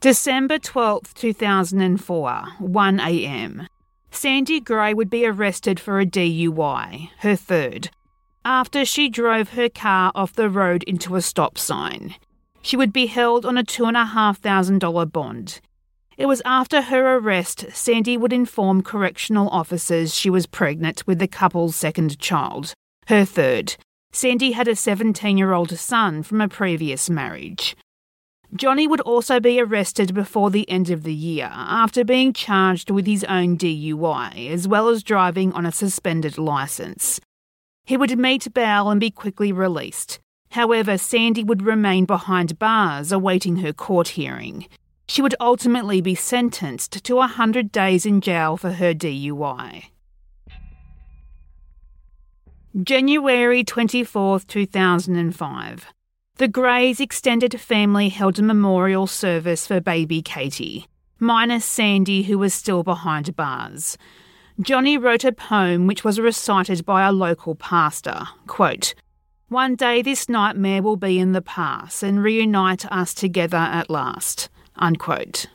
December 0.00 0.58
12, 0.58 1.14
2004, 1.14 2.44
1am. 2.60 3.66
Sandy 4.10 4.60
Gray 4.60 4.92
would 4.92 5.08
be 5.08 5.24
arrested 5.26 5.80
for 5.80 5.98
a 5.98 6.04
DUI, 6.04 7.08
her 7.20 7.34
third, 7.34 7.88
after 8.44 8.84
she 8.84 9.08
drove 9.08 9.50
her 9.50 9.70
car 9.70 10.12
off 10.14 10.34
the 10.34 10.50
road 10.50 10.82
into 10.82 11.16
a 11.16 11.22
stop 11.22 11.56
sign. 11.56 12.14
She 12.60 12.76
would 12.76 12.92
be 12.92 13.06
held 13.06 13.46
on 13.46 13.56
a 13.56 13.64
$2,500 13.64 15.10
bond. 15.10 15.60
It 16.18 16.26
was 16.26 16.42
after 16.44 16.82
her 16.82 17.16
arrest, 17.16 17.64
Sandy 17.72 18.18
would 18.18 18.34
inform 18.34 18.82
correctional 18.82 19.48
officers 19.48 20.14
she 20.14 20.28
was 20.28 20.46
pregnant 20.46 21.06
with 21.06 21.18
the 21.18 21.28
couple's 21.28 21.74
second 21.74 22.18
child, 22.18 22.74
her 23.06 23.24
third. 23.24 23.76
Sandy 24.12 24.52
had 24.52 24.68
a 24.68 24.76
17 24.76 25.38
year 25.38 25.54
old 25.54 25.70
son 25.78 26.22
from 26.22 26.42
a 26.42 26.48
previous 26.48 27.08
marriage. 27.08 27.74
Johnny 28.54 28.86
would 28.86 29.00
also 29.00 29.40
be 29.40 29.60
arrested 29.60 30.14
before 30.14 30.50
the 30.50 30.68
end 30.70 30.88
of 30.90 31.02
the 31.02 31.14
year 31.14 31.50
after 31.52 32.04
being 32.04 32.32
charged 32.32 32.90
with 32.90 33.06
his 33.06 33.24
own 33.24 33.58
DUI, 33.58 34.50
as 34.50 34.68
well 34.68 34.88
as 34.88 35.02
driving 35.02 35.52
on 35.52 35.66
a 35.66 35.72
suspended 35.72 36.38
licence. 36.38 37.20
He 37.84 37.96
would 37.96 38.18
meet 38.18 38.52
bail 38.54 38.88
and 38.88 39.00
be 39.00 39.10
quickly 39.10 39.52
released. 39.52 40.20
However, 40.50 40.96
Sandy 40.96 41.42
would 41.42 41.62
remain 41.62 42.04
behind 42.04 42.58
bars 42.58 43.12
awaiting 43.12 43.56
her 43.56 43.72
court 43.72 44.08
hearing. 44.08 44.66
She 45.08 45.22
would 45.22 45.34
ultimately 45.40 46.00
be 46.00 46.14
sentenced 46.14 47.04
to 47.04 47.16
100 47.16 47.70
days 47.70 48.06
in 48.06 48.20
jail 48.20 48.56
for 48.56 48.72
her 48.72 48.94
DUI. 48.94 49.84
January 52.82 53.64
24, 53.64 54.40
2005. 54.40 55.92
The 56.38 56.48
Greys 56.48 57.00
extended 57.00 57.58
family 57.58 58.10
held 58.10 58.38
a 58.38 58.42
memorial 58.42 59.06
service 59.06 59.66
for 59.66 59.80
baby 59.80 60.20
Katie, 60.20 60.86
minus 61.18 61.64
Sandy, 61.64 62.24
who 62.24 62.36
was 62.36 62.52
still 62.52 62.82
behind 62.82 63.34
bars. 63.34 63.96
Johnny 64.60 64.98
wrote 64.98 65.24
a 65.24 65.32
poem 65.32 65.86
which 65.86 66.04
was 66.04 66.20
recited 66.20 66.84
by 66.84 67.06
a 67.06 67.12
local 67.12 67.54
pastor. 67.54 68.24
Quote, 68.46 68.94
One 69.48 69.76
day 69.76 70.02
this 70.02 70.28
nightmare 70.28 70.82
will 70.82 70.98
be 70.98 71.18
in 71.18 71.32
the 71.32 71.40
past 71.40 72.02
and 72.02 72.22
reunite 72.22 72.84
us 72.92 73.14
together 73.14 73.56
at 73.56 73.88
last. 73.88 74.50
Unquote. 74.76 75.46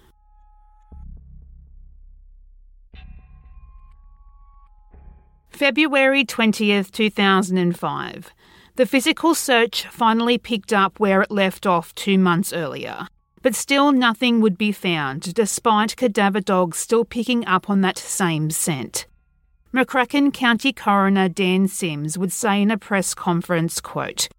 February 5.51 6.25
20th, 6.25 6.89
2005. 6.89 8.33
The 8.75 8.85
physical 8.85 9.35
search 9.35 9.85
finally 9.87 10.37
picked 10.37 10.71
up 10.71 10.99
where 10.99 11.21
it 11.21 11.29
left 11.29 11.65
off 11.65 11.93
two 11.93 12.17
months 12.17 12.53
earlier, 12.53 13.07
but 13.41 13.53
still 13.53 13.91
nothing 13.91 14.39
would 14.39 14.57
be 14.57 14.71
found 14.71 15.33
despite 15.33 15.97
cadaver 15.97 16.39
dogs 16.39 16.77
still 16.77 17.03
picking 17.03 17.45
up 17.45 17.69
on 17.69 17.81
that 17.81 17.97
same 17.97 18.49
scent. 18.49 19.07
McCracken 19.73 20.33
County 20.33 20.71
Coroner 20.71 21.27
Dan 21.27 21.67
Sims 21.67 22.17
would 22.17 22.31
say 22.31 22.61
in 22.61 22.71
a 22.71 22.77
press 22.77 23.13
conference, 23.13 23.81
quote, 23.81 24.29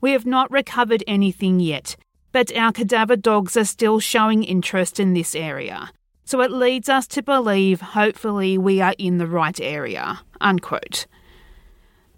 We 0.00 0.12
have 0.12 0.26
not 0.26 0.50
recovered 0.50 1.04
anything 1.06 1.60
yet, 1.60 1.96
but 2.30 2.54
our 2.56 2.72
cadaver 2.72 3.16
dogs 3.16 3.56
are 3.58 3.64
still 3.64 4.00
showing 4.00 4.42
interest 4.42 5.00
in 5.00 5.12
this 5.12 5.34
area. 5.34 5.90
So 6.24 6.40
it 6.40 6.50
leads 6.50 6.88
us 6.88 7.06
to 7.08 7.22
believe 7.22 7.80
hopefully 7.80 8.56
we 8.56 8.80
are 8.80 8.94
in 8.96 9.18
the 9.18 9.26
right 9.26 9.60
area. 9.60 10.20
Unquote. 10.40 11.06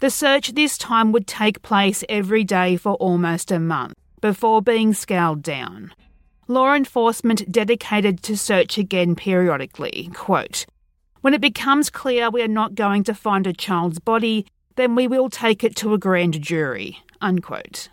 The 0.05 0.11
search 0.11 0.53
this 0.53 0.77
time 0.77 1.11
would 1.13 1.25
take 1.25 1.63
place 1.63 2.03
every 2.07 2.43
day 2.43 2.77
for 2.77 2.93
almost 2.97 3.51
a 3.51 3.57
month 3.57 3.95
before 4.21 4.61
being 4.61 4.93
scaled 4.93 5.41
down. 5.41 5.95
Law 6.47 6.75
enforcement 6.75 7.51
dedicated 7.51 8.21
to 8.21 8.37
search 8.37 8.77
again 8.77 9.15
periodically. 9.15 10.11
Quote, 10.13 10.67
when 11.21 11.33
it 11.33 11.41
becomes 11.41 11.89
clear 11.89 12.29
we 12.29 12.43
are 12.43 12.47
not 12.47 12.75
going 12.75 13.03
to 13.05 13.15
find 13.15 13.47
a 13.47 13.51
child's 13.51 13.97
body, 13.97 14.45
then 14.75 14.93
we 14.93 15.07
will 15.07 15.27
take 15.27 15.63
it 15.63 15.75
to 15.77 15.95
a 15.95 15.97
grand 15.97 16.39
jury. 16.39 16.99
Unquote. 17.19 17.89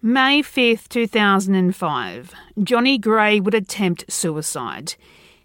May 0.00 0.44
5th, 0.44 0.88
2005. 0.88 2.34
Johnny 2.62 2.98
Gray 2.98 3.40
would 3.40 3.54
attempt 3.54 4.12
suicide. 4.12 4.94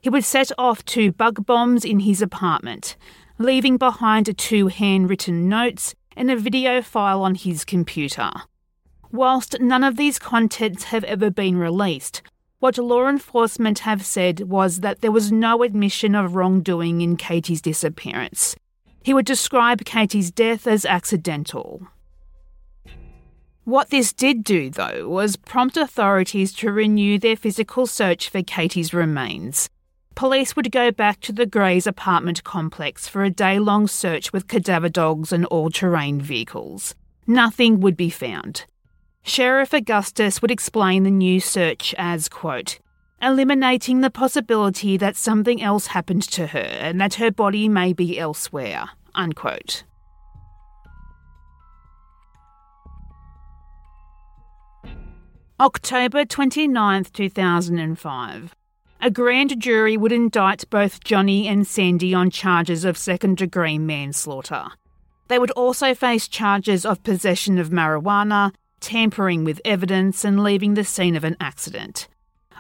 He 0.04 0.10
would 0.10 0.26
set 0.26 0.52
off 0.58 0.84
two 0.84 1.14
bug 1.14 1.46
bombs 1.46 1.86
in 1.86 2.02
his 2.02 2.22
apartment, 2.22 2.98
leaving 3.38 3.78
behind 3.78 4.38
two 4.38 4.68
handwritten 4.68 5.48
notes 5.48 5.96
and 6.18 6.30
a 6.30 6.36
video 6.36 6.82
file 6.82 7.22
on 7.22 7.36
his 7.36 7.64
computer. 7.64 8.30
Whilst 9.14 9.62
none 9.62 9.82
of 9.82 9.96
these 9.96 10.20
contents 10.20 10.84
have 10.86 11.06
ever 11.06 11.32
been 11.32 11.56
released, 11.56 12.22
what 12.60 12.78
law 12.78 13.08
enforcement 13.08 13.80
have 13.80 14.06
said 14.06 14.42
was 14.50 14.82
that 14.82 15.00
there 15.00 15.12
was 15.12 15.32
no 15.32 15.64
admission 15.64 16.16
of 16.16 16.36
wrongdoing 16.36 17.00
in 17.00 17.16
Katie's 17.16 17.62
disappearance. 17.62 18.58
He 19.04 19.14
would 19.14 19.26
describe 19.26 19.86
Katie's 19.86 20.32
death 20.32 20.68
as 20.68 20.86
accidental. 20.86 21.88
What 23.64 23.90
this 23.90 24.12
did 24.12 24.44
do, 24.44 24.70
though, 24.70 25.08
was 25.08 25.38
prompt 25.38 25.78
authorities 25.78 26.52
to 26.56 26.74
renew 26.74 27.18
their 27.18 27.38
physical 27.38 27.88
search 27.88 28.30
for 28.30 28.44
Katie's 28.44 28.94
remains. 28.94 29.70
Police 30.16 30.56
would 30.56 30.72
go 30.72 30.92
back 30.92 31.20
to 31.22 31.32
the 31.32 31.48
Greys 31.48 31.88
apartment 31.88 32.44
complex 32.44 33.08
for 33.08 33.24
a 33.24 33.32
day 33.32 33.58
long 33.58 33.88
search 33.88 34.32
with 34.32 34.48
cadaver 34.48 34.90
dogs 34.90 35.34
and 35.34 35.46
all 35.48 35.72
terrain 35.72 36.22
vehicles. 36.22 36.94
Nothing 37.26 37.80
would 37.80 37.98
be 37.98 38.10
found. 38.10 38.66
Sheriff 39.24 39.74
Augustus 39.74 40.42
would 40.42 40.52
explain 40.52 41.04
the 41.04 41.10
new 41.10 41.40
search 41.40 41.96
as, 41.98 42.30
quote, 42.30 42.80
eliminating 43.22 44.02
the 44.02 44.10
possibility 44.12 44.98
that 44.98 45.16
something 45.16 45.62
else 45.62 45.88
happened 45.88 46.24
to 46.24 46.48
her 46.48 46.60
and 46.60 47.02
that 47.02 47.16
her 47.16 47.32
body 47.32 47.68
may 47.68 47.94
be 47.94 48.20
elsewhere, 48.20 48.90
unquote. 49.16 49.84
October 55.60 56.26
29, 56.26 57.06
2005 57.06 58.56
a 59.04 59.12
grand 59.12 59.60
jury 59.60 59.98
would 59.98 60.14
indict 60.14 60.70
both 60.70 61.04
Johnny 61.04 61.46
and 61.46 61.68
Sandy 61.68 62.14
on 62.14 62.30
charges 62.30 62.86
of 62.86 62.98
second 62.98 63.36
degree 63.36 63.78
manslaughter. 63.78 64.68
They 65.28 65.38
would 65.38 65.52
also 65.52 65.94
face 65.94 66.26
charges 66.30 66.86
of 66.86 67.04
possession 67.04 67.58
of 67.58 67.70
marijuana, 67.70 68.54
tampering 68.80 69.44
with 69.44 69.60
evidence, 69.66 70.24
and 70.24 70.42
leaving 70.42 70.76
the 70.76 70.86
scene 70.86 71.18
of 71.18 71.26
an 71.26 71.36
accident. 71.42 72.08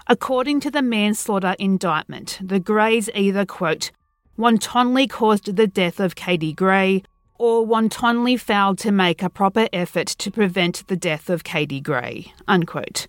According 0.07 0.59
to 0.61 0.71
the 0.71 0.81
manslaughter 0.81 1.55
indictment, 1.59 2.39
the 2.43 2.59
Greys 2.59 3.09
either, 3.15 3.45
quote, 3.45 3.91
wantonly 4.35 5.07
caused 5.07 5.55
the 5.55 5.67
death 5.67 6.01
of 6.01 6.15
Katie 6.15 6.51
Gray 6.51 7.03
or 7.39 7.65
wantonly 7.65 8.35
failed 8.35 8.79
to 8.79 8.91
make 8.91 9.23
a 9.23 9.29
proper 9.29 9.69
effort 9.71 10.07
to 10.07 10.29
prevent 10.29 10.85
the 10.87 10.97
death 10.97 11.29
of 11.29 11.45
Katie 11.45 11.79
Gray, 11.79 12.33
unquote. 12.49 13.07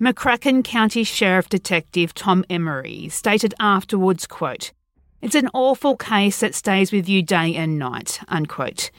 McCracken 0.00 0.64
County 0.64 1.04
Sheriff 1.04 1.48
Detective 1.48 2.12
Tom 2.14 2.44
Emery 2.50 3.08
stated 3.10 3.54
afterwards, 3.60 4.26
quote, 4.26 4.72
It's 5.22 5.36
an 5.36 5.48
awful 5.54 5.96
case 5.96 6.40
that 6.40 6.56
stays 6.56 6.90
with 6.90 7.08
you 7.08 7.22
day 7.22 7.54
and 7.54 7.78
night, 7.78 8.18
unquote. 8.26 8.90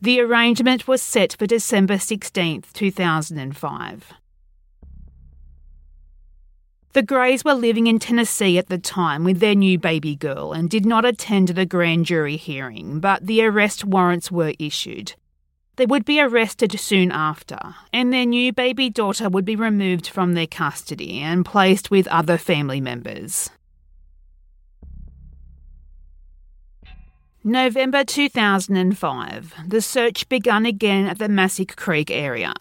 The 0.00 0.20
arraignment 0.20 0.86
was 0.86 1.02
set 1.02 1.34
for 1.36 1.48
December 1.48 1.98
16, 1.98 2.62
2005. 2.72 4.12
The 6.92 7.02
Greys 7.02 7.44
were 7.44 7.54
living 7.54 7.88
in 7.88 7.98
Tennessee 7.98 8.58
at 8.58 8.68
the 8.68 8.78
time 8.78 9.24
with 9.24 9.40
their 9.40 9.56
new 9.56 9.76
baby 9.76 10.14
girl 10.14 10.52
and 10.52 10.70
did 10.70 10.86
not 10.86 11.04
attend 11.04 11.48
the 11.48 11.66
grand 11.66 12.06
jury 12.06 12.36
hearing, 12.36 13.00
but 13.00 13.26
the 13.26 13.42
arrest 13.42 13.84
warrants 13.84 14.30
were 14.30 14.54
issued. 14.60 15.14
They 15.78 15.86
would 15.86 16.04
be 16.04 16.20
arrested 16.20 16.78
soon 16.80 17.12
after, 17.12 17.76
and 17.92 18.12
their 18.12 18.26
new 18.26 18.52
baby 18.52 18.90
daughter 18.90 19.28
would 19.28 19.44
be 19.44 19.54
removed 19.54 20.08
from 20.08 20.34
their 20.34 20.48
custody 20.48 21.20
and 21.20 21.46
placed 21.46 21.88
with 21.88 22.08
other 22.08 22.36
family 22.36 22.80
members. 22.80 23.48
November 27.44 28.02
2005, 28.02 29.54
the 29.68 29.80
search 29.80 30.28
began 30.28 30.66
again 30.66 31.06
at 31.06 31.20
the 31.20 31.28
Massac 31.28 31.76
Creek 31.76 32.10
area. 32.10 32.54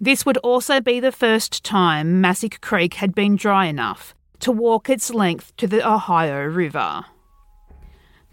This 0.00 0.24
would 0.24 0.38
also 0.38 0.80
be 0.80 1.00
the 1.00 1.12
first 1.12 1.64
time 1.64 2.22
Massac 2.22 2.62
Creek 2.62 2.94
had 2.94 3.14
been 3.14 3.36
dry 3.36 3.66
enough 3.66 4.14
to 4.40 4.50
walk 4.50 4.88
its 4.88 5.12
length 5.12 5.54
to 5.58 5.66
the 5.66 5.86
Ohio 5.86 6.46
River. 6.46 7.04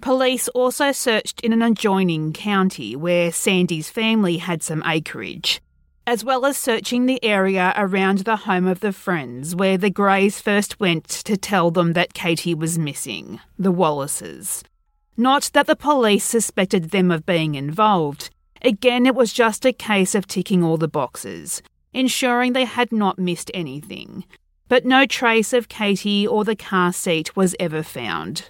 Police 0.01 0.47
also 0.49 0.91
searched 0.91 1.41
in 1.41 1.53
an 1.53 1.61
adjoining 1.61 2.33
county 2.33 2.95
where 2.95 3.31
Sandy's 3.31 3.91
family 3.91 4.37
had 4.37 4.63
some 4.63 4.81
acreage, 4.83 5.61
as 6.07 6.23
well 6.23 6.43
as 6.47 6.57
searching 6.57 7.05
the 7.05 7.23
area 7.23 7.71
around 7.77 8.19
the 8.19 8.35
home 8.35 8.65
of 8.65 8.79
the 8.79 8.93
friends 8.93 9.55
where 9.55 9.77
the 9.77 9.91
Greys 9.91 10.41
first 10.41 10.79
went 10.79 11.07
to 11.07 11.37
tell 11.37 11.69
them 11.69 11.93
that 11.93 12.15
Katie 12.15 12.55
was 12.55 12.79
missing, 12.79 13.39
the 13.59 13.71
Wallaces. 13.71 14.63
Not 15.17 15.51
that 15.53 15.67
the 15.67 15.75
police 15.75 16.23
suspected 16.23 16.89
them 16.89 17.11
of 17.11 17.27
being 17.27 17.53
involved. 17.53 18.31
Again, 18.63 19.05
it 19.05 19.13
was 19.13 19.31
just 19.31 19.65
a 19.65 19.73
case 19.73 20.15
of 20.15 20.25
ticking 20.25 20.63
all 20.63 20.77
the 20.77 20.87
boxes, 20.87 21.61
ensuring 21.93 22.53
they 22.53 22.65
had 22.65 22.91
not 22.91 23.19
missed 23.19 23.51
anything. 23.53 24.25
But 24.67 24.83
no 24.83 25.05
trace 25.05 25.53
of 25.53 25.69
Katie 25.69 26.25
or 26.25 26.43
the 26.43 26.55
car 26.55 26.91
seat 26.91 27.35
was 27.35 27.55
ever 27.59 27.83
found. 27.83 28.49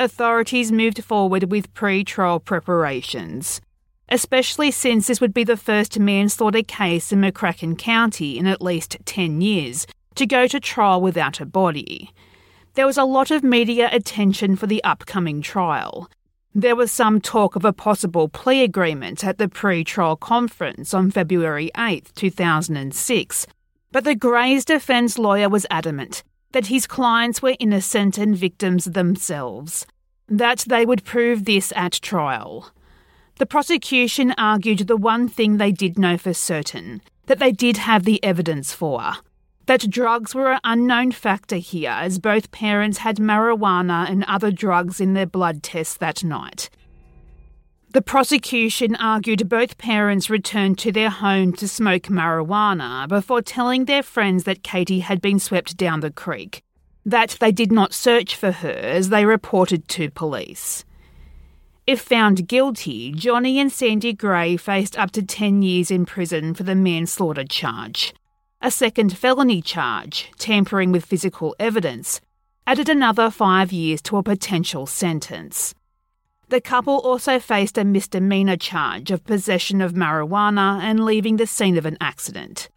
Authorities 0.00 0.72
moved 0.72 1.04
forward 1.04 1.50
with 1.50 1.72
pre 1.74 2.02
trial 2.02 2.40
preparations, 2.40 3.60
especially 4.08 4.70
since 4.70 5.06
this 5.06 5.20
would 5.20 5.34
be 5.34 5.44
the 5.44 5.58
first 5.58 5.98
manslaughter 5.98 6.62
case 6.62 7.12
in 7.12 7.20
McCracken 7.20 7.76
County 7.76 8.38
in 8.38 8.46
at 8.46 8.62
least 8.62 8.96
10 9.04 9.42
years 9.42 9.86
to 10.14 10.26
go 10.26 10.46
to 10.46 10.58
trial 10.58 11.00
without 11.02 11.40
a 11.40 11.46
body. 11.46 12.10
There 12.74 12.86
was 12.86 12.96
a 12.96 13.04
lot 13.04 13.30
of 13.30 13.44
media 13.44 13.90
attention 13.92 14.56
for 14.56 14.66
the 14.66 14.82
upcoming 14.84 15.42
trial. 15.42 16.10
There 16.54 16.76
was 16.76 16.90
some 16.90 17.20
talk 17.20 17.54
of 17.54 17.64
a 17.64 17.72
possible 17.72 18.28
plea 18.28 18.64
agreement 18.64 19.22
at 19.22 19.36
the 19.36 19.48
pre 19.48 19.84
trial 19.84 20.16
conference 20.16 20.94
on 20.94 21.10
February 21.10 21.70
8, 21.76 22.10
2006, 22.14 23.46
but 23.92 24.04
the 24.04 24.14
Greys' 24.14 24.64
defence 24.64 25.18
lawyer 25.18 25.50
was 25.50 25.66
adamant 25.70 26.22
that 26.52 26.66
his 26.66 26.86
clients 26.86 27.42
were 27.42 27.56
innocent 27.58 28.18
and 28.18 28.36
victims 28.36 28.86
themselves, 28.86 29.86
that 30.28 30.64
they 30.68 30.84
would 30.84 31.04
prove 31.04 31.44
this 31.44 31.72
at 31.76 31.92
trial. 31.92 32.72
The 33.38 33.46
prosecution 33.46 34.34
argued 34.36 34.80
the 34.80 34.96
one 34.96 35.28
thing 35.28 35.56
they 35.56 35.72
did 35.72 35.98
know 35.98 36.18
for 36.18 36.34
certain 36.34 37.00
that 37.26 37.38
they 37.38 37.52
did 37.52 37.76
have 37.76 38.04
the 38.04 38.22
evidence 38.24 38.72
for. 38.72 39.12
That 39.66 39.88
drugs 39.88 40.34
were 40.34 40.52
an 40.52 40.60
unknown 40.64 41.12
factor 41.12 41.56
here, 41.56 41.90
as 41.90 42.18
both 42.18 42.50
parents 42.50 42.98
had 42.98 43.18
marijuana 43.18 44.10
and 44.10 44.24
other 44.24 44.50
drugs 44.50 45.00
in 45.00 45.14
their 45.14 45.26
blood 45.26 45.62
tests 45.62 45.96
that 45.98 46.24
night. 46.24 46.68
The 47.92 48.02
prosecution 48.02 48.94
argued 48.94 49.48
both 49.48 49.76
parents 49.76 50.30
returned 50.30 50.78
to 50.78 50.92
their 50.92 51.10
home 51.10 51.52
to 51.54 51.66
smoke 51.66 52.04
marijuana 52.04 53.08
before 53.08 53.42
telling 53.42 53.86
their 53.86 54.04
friends 54.04 54.44
that 54.44 54.62
Katie 54.62 55.00
had 55.00 55.20
been 55.20 55.40
swept 55.40 55.76
down 55.76 55.98
the 55.98 56.12
creek, 56.12 56.62
that 57.04 57.36
they 57.40 57.50
did 57.50 57.72
not 57.72 57.92
search 57.92 58.36
for 58.36 58.52
her 58.52 58.68
as 58.68 59.08
they 59.08 59.24
reported 59.24 59.88
to 59.88 60.08
police. 60.08 60.84
If 61.84 62.00
found 62.00 62.46
guilty, 62.46 63.10
Johnny 63.10 63.58
and 63.58 63.72
Sandy 63.72 64.12
Gray 64.12 64.56
faced 64.56 64.96
up 64.96 65.10
to 65.12 65.22
10 65.22 65.62
years 65.62 65.90
in 65.90 66.06
prison 66.06 66.54
for 66.54 66.62
the 66.62 66.76
manslaughter 66.76 67.44
charge. 67.44 68.14
A 68.62 68.70
second 68.70 69.18
felony 69.18 69.60
charge, 69.60 70.30
tampering 70.38 70.92
with 70.92 71.04
physical 71.04 71.56
evidence, 71.58 72.20
added 72.68 72.88
another 72.88 73.30
five 73.30 73.72
years 73.72 74.00
to 74.02 74.16
a 74.16 74.22
potential 74.22 74.86
sentence. 74.86 75.74
The 76.50 76.60
couple 76.60 76.98
also 76.98 77.38
faced 77.38 77.78
a 77.78 77.84
misdemeanor 77.84 78.56
charge 78.56 79.12
of 79.12 79.22
possession 79.22 79.80
of 79.80 79.92
marijuana 79.92 80.80
and 80.82 81.04
leaving 81.04 81.36
the 81.36 81.46
scene 81.46 81.78
of 81.78 81.86
an 81.86 81.96
accident. 82.00 82.68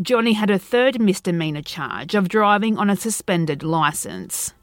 Johnny 0.00 0.32
had 0.32 0.48
a 0.48 0.58
third 0.58 0.98
misdemeanor 0.98 1.60
charge 1.60 2.14
of 2.14 2.30
driving 2.30 2.78
on 2.78 2.88
a 2.88 2.96
suspended 2.96 3.62
licence. 3.62 4.54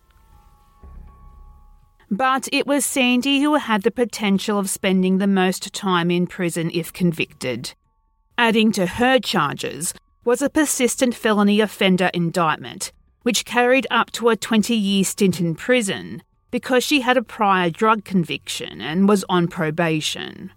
But 2.10 2.50
it 2.52 2.66
was 2.66 2.84
Sandy 2.84 3.42
who 3.42 3.54
had 3.58 3.84
the 3.84 3.92
potential 3.92 4.58
of 4.58 4.72
spending 4.72 5.20
the 5.20 5.28
most 5.28 5.72
time 5.72 6.10
in 6.10 6.26
prison 6.26 6.72
if 6.74 6.92
convicted. 6.92 7.76
Adding 8.40 8.72
to 8.72 8.88
her 8.88 9.20
charges 9.20 9.94
was 10.26 10.42
a 10.42 10.50
persistent 10.50 11.14
felony 11.14 11.60
offender 11.60 12.10
indictment, 12.12 12.92
which 13.22 13.46
carried 13.46 13.86
up 13.92 14.10
to 14.14 14.30
a 14.30 14.36
20 14.36 14.74
year 14.74 15.04
stint 15.04 15.40
in 15.40 15.54
prison 15.54 16.24
because 16.52 16.84
she 16.84 17.02
had 17.02 17.18
a 17.18 17.22
prior 17.22 17.70
drug 17.70 18.04
conviction 18.04 18.82
and 18.82 19.08
was 19.08 19.26
on 19.30 19.48
probation. 19.48 20.52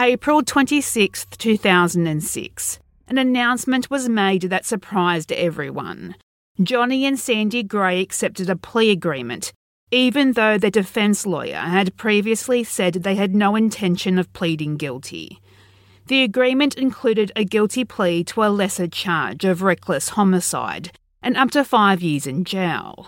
April 0.00 0.42
26, 0.42 1.26
2006. 1.36 2.78
An 3.08 3.18
announcement 3.18 3.90
was 3.90 4.08
made 4.08 4.42
that 4.42 4.64
surprised 4.64 5.30
everyone. 5.32 6.14
Johnny 6.62 7.04
and 7.04 7.18
Sandy 7.18 7.62
Gray 7.62 8.00
accepted 8.00 8.48
a 8.48 8.56
plea 8.56 8.90
agreement, 8.90 9.52
even 9.90 10.32
though 10.32 10.56
their 10.56 10.70
defence 10.70 11.26
lawyer 11.26 11.56
had 11.56 11.96
previously 11.96 12.64
said 12.64 12.94
they 12.94 13.16
had 13.16 13.34
no 13.34 13.56
intention 13.56 14.18
of 14.18 14.32
pleading 14.32 14.76
guilty. 14.76 15.38
The 16.06 16.22
agreement 16.22 16.74
included 16.76 17.30
a 17.36 17.44
guilty 17.44 17.84
plea 17.84 18.24
to 18.24 18.42
a 18.42 18.50
lesser 18.50 18.88
charge 18.88 19.44
of 19.44 19.62
reckless 19.62 20.10
homicide 20.10 20.92
and 21.22 21.36
up 21.36 21.50
to 21.52 21.64
five 21.64 22.02
years 22.02 22.26
in 22.26 22.44
jail. 22.44 23.06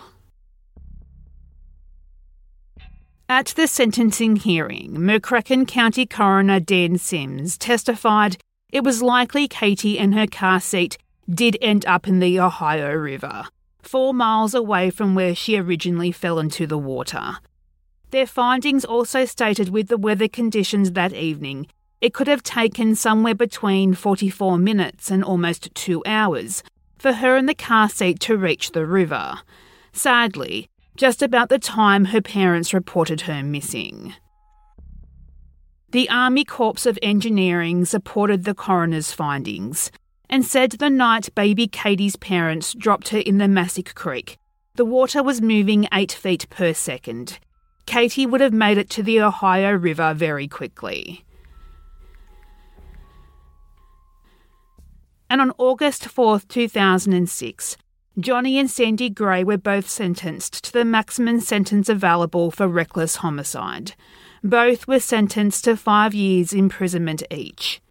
At 3.27 3.47
the 3.47 3.67
sentencing 3.67 4.37
hearing, 4.37 4.95
McCracken 4.95 5.67
County 5.67 6.05
Coroner 6.05 6.59
Dan 6.59 6.97
Sims 6.97 7.57
testified 7.57 8.37
it 8.71 8.83
was 8.83 9.01
likely 9.01 9.47
Katie 9.47 9.97
and 9.97 10.13
her 10.13 10.27
car 10.27 10.59
seat 10.59 10.97
did 11.29 11.57
end 11.61 11.85
up 11.85 12.07
in 12.07 12.19
the 12.19 12.39
Ohio 12.39 12.93
River, 12.93 13.45
four 13.81 14.13
miles 14.13 14.53
away 14.53 14.89
from 14.89 15.15
where 15.15 15.33
she 15.35 15.57
originally 15.57 16.11
fell 16.11 16.37
into 16.37 16.67
the 16.67 16.77
water. 16.77 17.37
Their 18.11 18.27
findings 18.27 18.85
also 18.85 19.25
stated 19.25 19.69
with 19.69 19.87
the 19.87 19.97
weather 19.97 20.27
conditions 20.27 20.91
that 20.91 21.13
evening, 21.13 21.67
it 22.03 22.13
could 22.13 22.27
have 22.27 22.43
taken 22.43 22.95
somewhere 22.95 23.33
between 23.33 23.93
44 23.93 24.57
minutes 24.57 25.09
and 25.09 25.23
almost 25.23 25.73
two 25.73 26.03
hours 26.05 26.61
for 26.99 27.13
her 27.13 27.37
in 27.37 27.45
the 27.45 27.55
car 27.55 27.87
seat 27.87 28.19
to 28.19 28.35
reach 28.35 28.73
the 28.73 28.85
river. 28.85 29.39
Sadly, 29.93 30.67
just 30.97 31.21
about 31.21 31.47
the 31.47 31.57
time 31.57 32.05
her 32.05 32.21
parents 32.21 32.73
reported 32.73 33.21
her 33.21 33.41
missing. 33.41 34.15
The 35.91 36.09
Army 36.09 36.43
Corps 36.43 36.85
of 36.85 36.99
Engineering 37.01 37.85
supported 37.85 38.43
the 38.43 38.53
coroner's 38.53 39.13
findings 39.13 39.89
and 40.29 40.45
said 40.45 40.71
the 40.71 40.89
night 40.89 41.33
baby 41.35 41.67
Katie's 41.67 42.17
parents 42.17 42.73
dropped 42.73 43.09
her 43.09 43.19
in 43.19 43.37
the 43.37 43.47
Massac 43.47 43.95
Creek, 43.95 44.37
the 44.75 44.83
water 44.83 45.23
was 45.23 45.41
moving 45.41 45.87
8 45.93 46.11
feet 46.11 46.49
per 46.49 46.73
second. 46.73 47.39
Katie 47.85 48.25
would 48.25 48.41
have 48.41 48.51
made 48.51 48.77
it 48.77 48.89
to 48.89 49.03
the 49.03 49.21
Ohio 49.21 49.71
River 49.71 50.13
very 50.13 50.49
quickly. 50.49 51.23
And 55.33 55.41
on 55.41 55.51
August 55.57 56.05
4, 56.05 56.41
2006, 56.41 57.77
Johnny 58.19 58.59
and 58.59 58.69
Sandy 58.69 59.09
Gray 59.09 59.43
were 59.43 59.57
both 59.57 59.89
sentenced 59.89 60.63
to 60.63 60.71
the 60.71 60.85
maximum 60.85 61.39
sentence 61.39 61.89
available 61.89 62.51
for 62.51 62.67
reckless 62.67 63.15
homicide. 63.15 63.95
Both 64.43 64.87
were 64.87 64.99
sentenced 64.99 65.63
to 65.63 65.75
five 65.75 66.13
years 66.13 66.53
imprisonment 66.53 67.23
each. 67.31 67.81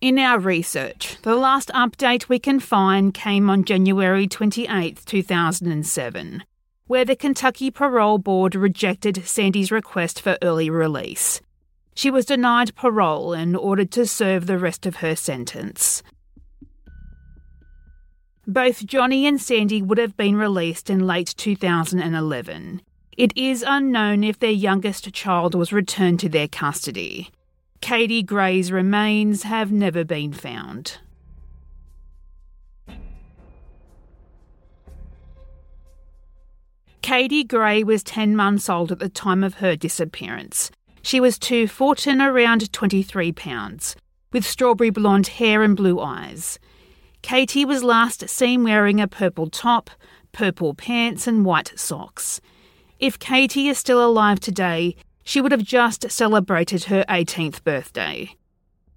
In 0.00 0.16
our 0.16 0.38
research, 0.38 1.16
the 1.22 1.34
last 1.34 1.70
update 1.74 2.28
we 2.28 2.38
can 2.38 2.60
find 2.60 3.12
came 3.12 3.50
on 3.50 3.64
January 3.64 4.28
28, 4.28 5.02
2007, 5.04 6.44
where 6.86 7.04
the 7.04 7.16
Kentucky 7.16 7.72
Parole 7.72 8.18
Board 8.18 8.54
rejected 8.54 9.26
Sandy's 9.26 9.72
request 9.72 10.20
for 10.20 10.38
early 10.40 10.70
release. 10.70 11.40
She 11.94 12.10
was 12.10 12.24
denied 12.26 12.74
parole 12.74 13.32
and 13.32 13.56
ordered 13.56 13.90
to 13.92 14.06
serve 14.06 14.46
the 14.46 14.58
rest 14.58 14.86
of 14.86 14.96
her 14.96 15.14
sentence. 15.14 16.02
Both 18.46 18.86
Johnny 18.86 19.26
and 19.26 19.40
Sandy 19.40 19.82
would 19.82 19.98
have 19.98 20.16
been 20.16 20.36
released 20.36 20.90
in 20.90 21.06
late 21.06 21.34
2011. 21.36 22.82
It 23.16 23.36
is 23.36 23.64
unknown 23.66 24.24
if 24.24 24.38
their 24.38 24.50
youngest 24.50 25.12
child 25.12 25.54
was 25.54 25.72
returned 25.72 26.18
to 26.20 26.28
their 26.28 26.48
custody. 26.48 27.30
Katie 27.80 28.22
Gray's 28.22 28.72
remains 28.72 29.42
have 29.42 29.70
never 29.70 30.04
been 30.04 30.32
found. 30.32 30.98
Katie 37.02 37.44
Gray 37.44 37.82
was 37.82 38.02
10 38.02 38.34
months 38.34 38.70
old 38.70 38.90
at 38.90 38.98
the 38.98 39.08
time 39.08 39.44
of 39.44 39.54
her 39.54 39.76
disappearance. 39.76 40.70
She 41.02 41.20
was 41.20 41.38
to 41.40 41.66
Fortin 41.66 42.22
around 42.22 42.72
23 42.72 43.32
pounds, 43.32 43.96
with 44.32 44.46
strawberry 44.46 44.90
blonde 44.90 45.26
hair 45.26 45.62
and 45.62 45.76
blue 45.76 46.00
eyes. 46.00 46.60
Katie 47.22 47.64
was 47.64 47.82
last 47.82 48.28
seen 48.28 48.62
wearing 48.62 49.00
a 49.00 49.08
purple 49.08 49.50
top, 49.50 49.90
purple 50.30 50.74
pants, 50.74 51.26
and 51.26 51.44
white 51.44 51.72
socks. 51.76 52.40
If 53.00 53.18
Katie 53.18 53.68
is 53.68 53.78
still 53.78 54.04
alive 54.04 54.38
today, 54.38 54.94
she 55.24 55.40
would 55.40 55.52
have 55.52 55.64
just 55.64 56.10
celebrated 56.10 56.84
her 56.84 57.04
18th 57.08 57.64
birthday. 57.64 58.36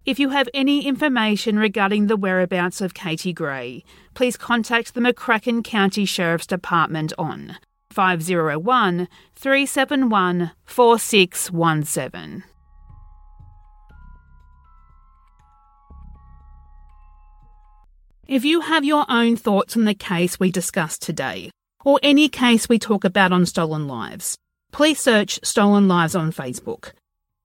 If 0.05 0.19
you 0.19 0.29
have 0.29 0.47
any 0.53 0.85
information 0.85 1.57
regarding 1.57 2.05
the 2.05 2.17
whereabouts 2.17 2.81
of 2.81 2.93
Katie 2.93 3.33
Gray, 3.33 3.83
please 4.13 4.37
contact 4.37 4.93
the 4.93 5.01
McCracken 5.01 5.63
County 5.63 6.05
Sheriff's 6.05 6.45
Department 6.45 7.13
on 7.17 7.57
5001 7.95 9.07
371 9.35 10.51
4617. 10.65 12.43
If 18.27 18.43
you 18.43 18.59
have 18.61 18.83
your 18.83 19.05
own 19.07 19.37
thoughts 19.37 19.77
on 19.77 19.85
the 19.85 19.93
case 19.93 20.37
we 20.37 20.51
discussed 20.51 21.03
today, 21.03 21.51
or 21.85 21.97
any 22.03 22.27
case 22.27 22.67
we 22.67 22.77
talk 22.79 23.05
about 23.05 23.31
on 23.31 23.45
Stolen 23.45 23.87
Lives, 23.87 24.37
please 24.73 24.99
search 24.99 25.39
Stolen 25.41 25.87
Lives 25.87 26.15
on 26.15 26.33
Facebook. 26.33 26.91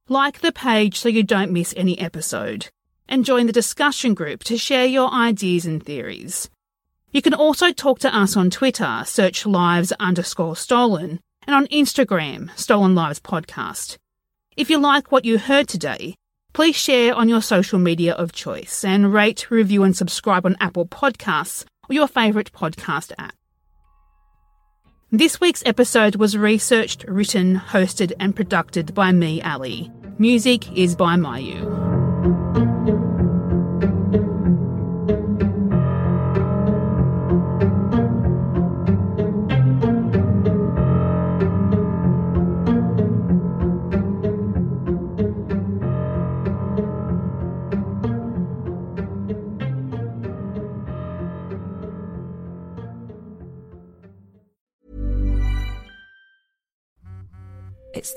Like 0.08 0.40
the 0.40 0.50
page 0.50 0.98
so 0.98 1.08
you 1.08 1.22
don't 1.22 1.52
miss 1.52 1.72
any 1.76 1.96
episode, 2.00 2.66
and 3.08 3.24
join 3.24 3.46
the 3.46 3.52
discussion 3.52 4.14
group 4.14 4.42
to 4.44 4.58
share 4.58 4.86
your 4.86 5.12
ideas 5.12 5.64
and 5.64 5.80
theories. 5.80 6.50
You 7.12 7.22
can 7.22 7.34
also 7.34 7.72
talk 7.72 7.98
to 8.00 8.16
us 8.16 8.36
on 8.36 8.50
Twitter, 8.50 9.02
search 9.04 9.44
lives 9.44 9.92
underscore 9.98 10.54
stolen, 10.54 11.18
and 11.44 11.56
on 11.56 11.66
Instagram, 11.66 12.56
Stolen 12.56 12.94
Lives 12.94 13.18
Podcast. 13.18 13.96
If 14.56 14.70
you 14.70 14.78
like 14.78 15.10
what 15.10 15.24
you 15.24 15.38
heard 15.38 15.66
today, 15.66 16.14
please 16.52 16.76
share 16.76 17.14
on 17.14 17.28
your 17.28 17.42
social 17.42 17.80
media 17.80 18.14
of 18.14 18.30
choice 18.30 18.84
and 18.84 19.12
rate, 19.12 19.50
review, 19.50 19.82
and 19.82 19.96
subscribe 19.96 20.46
on 20.46 20.56
Apple 20.60 20.86
Podcasts 20.86 21.64
or 21.88 21.94
your 21.94 22.06
favourite 22.06 22.52
podcast 22.52 23.12
app. 23.18 23.34
This 25.10 25.40
week's 25.40 25.64
episode 25.66 26.14
was 26.14 26.38
researched, 26.38 27.04
written, 27.08 27.56
hosted, 27.56 28.12
and 28.20 28.36
produced 28.36 28.94
by 28.94 29.10
me, 29.10 29.42
Ali. 29.42 29.90
Music 30.18 30.70
is 30.78 30.94
by 30.94 31.16
Mayu. 31.16 32.69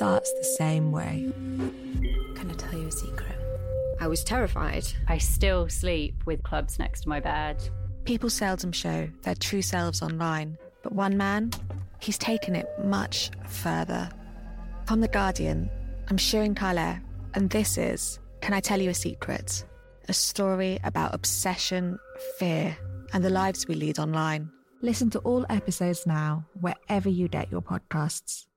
Starts 0.04 0.34
the 0.34 0.44
same 0.44 0.92
way. 0.92 1.32
Can 2.36 2.52
I 2.52 2.54
tell 2.56 2.78
you 2.78 2.88
a 2.88 2.92
secret? 2.92 3.38
I 4.02 4.08
was 4.08 4.22
terrified. 4.22 4.84
I 5.08 5.18
still 5.18 5.70
sleep 5.70 6.26
with 6.26 6.44
clubs 6.44 6.78
next 6.78 7.04
to 7.04 7.10
my 7.10 7.22
bed. 7.22 7.70
People 8.04 8.30
seldom 8.30 8.74
show 8.74 9.08
their 9.22 9.36
true 9.36 9.62
selves 9.62 10.02
online, 10.02 10.58
but 10.82 10.92
one 10.92 11.16
man, 11.16 11.52
he's 12.00 12.18
taken 12.18 12.54
it 12.54 12.68
much 12.84 13.32
further. 13.48 14.10
From 14.88 15.00
The 15.00 15.08
Guardian, 15.08 15.70
I'm 16.10 16.18
Sirin 16.18 16.54
Kale, 16.54 17.00
and 17.34 17.50
this 17.50 17.78
is 17.78 18.20
Can 18.42 18.54
I 18.54 18.60
Tell 18.60 18.82
You 18.82 18.90
a 18.90 18.94
Secret? 18.94 19.64
A 20.10 20.14
story 20.14 20.80
about 20.84 21.16
obsession, 21.16 21.98
fear, 22.40 22.76
and 23.14 23.24
the 23.24 23.30
lives 23.30 23.70
we 23.70 23.76
lead 23.76 24.00
online. 24.00 24.52
Listen 24.82 25.10
to 25.12 25.20
all 25.20 25.46
episodes 25.50 26.06
now, 26.06 26.46
wherever 26.60 27.08
you 27.08 27.30
get 27.30 27.50
your 27.50 27.62
podcasts. 27.62 28.48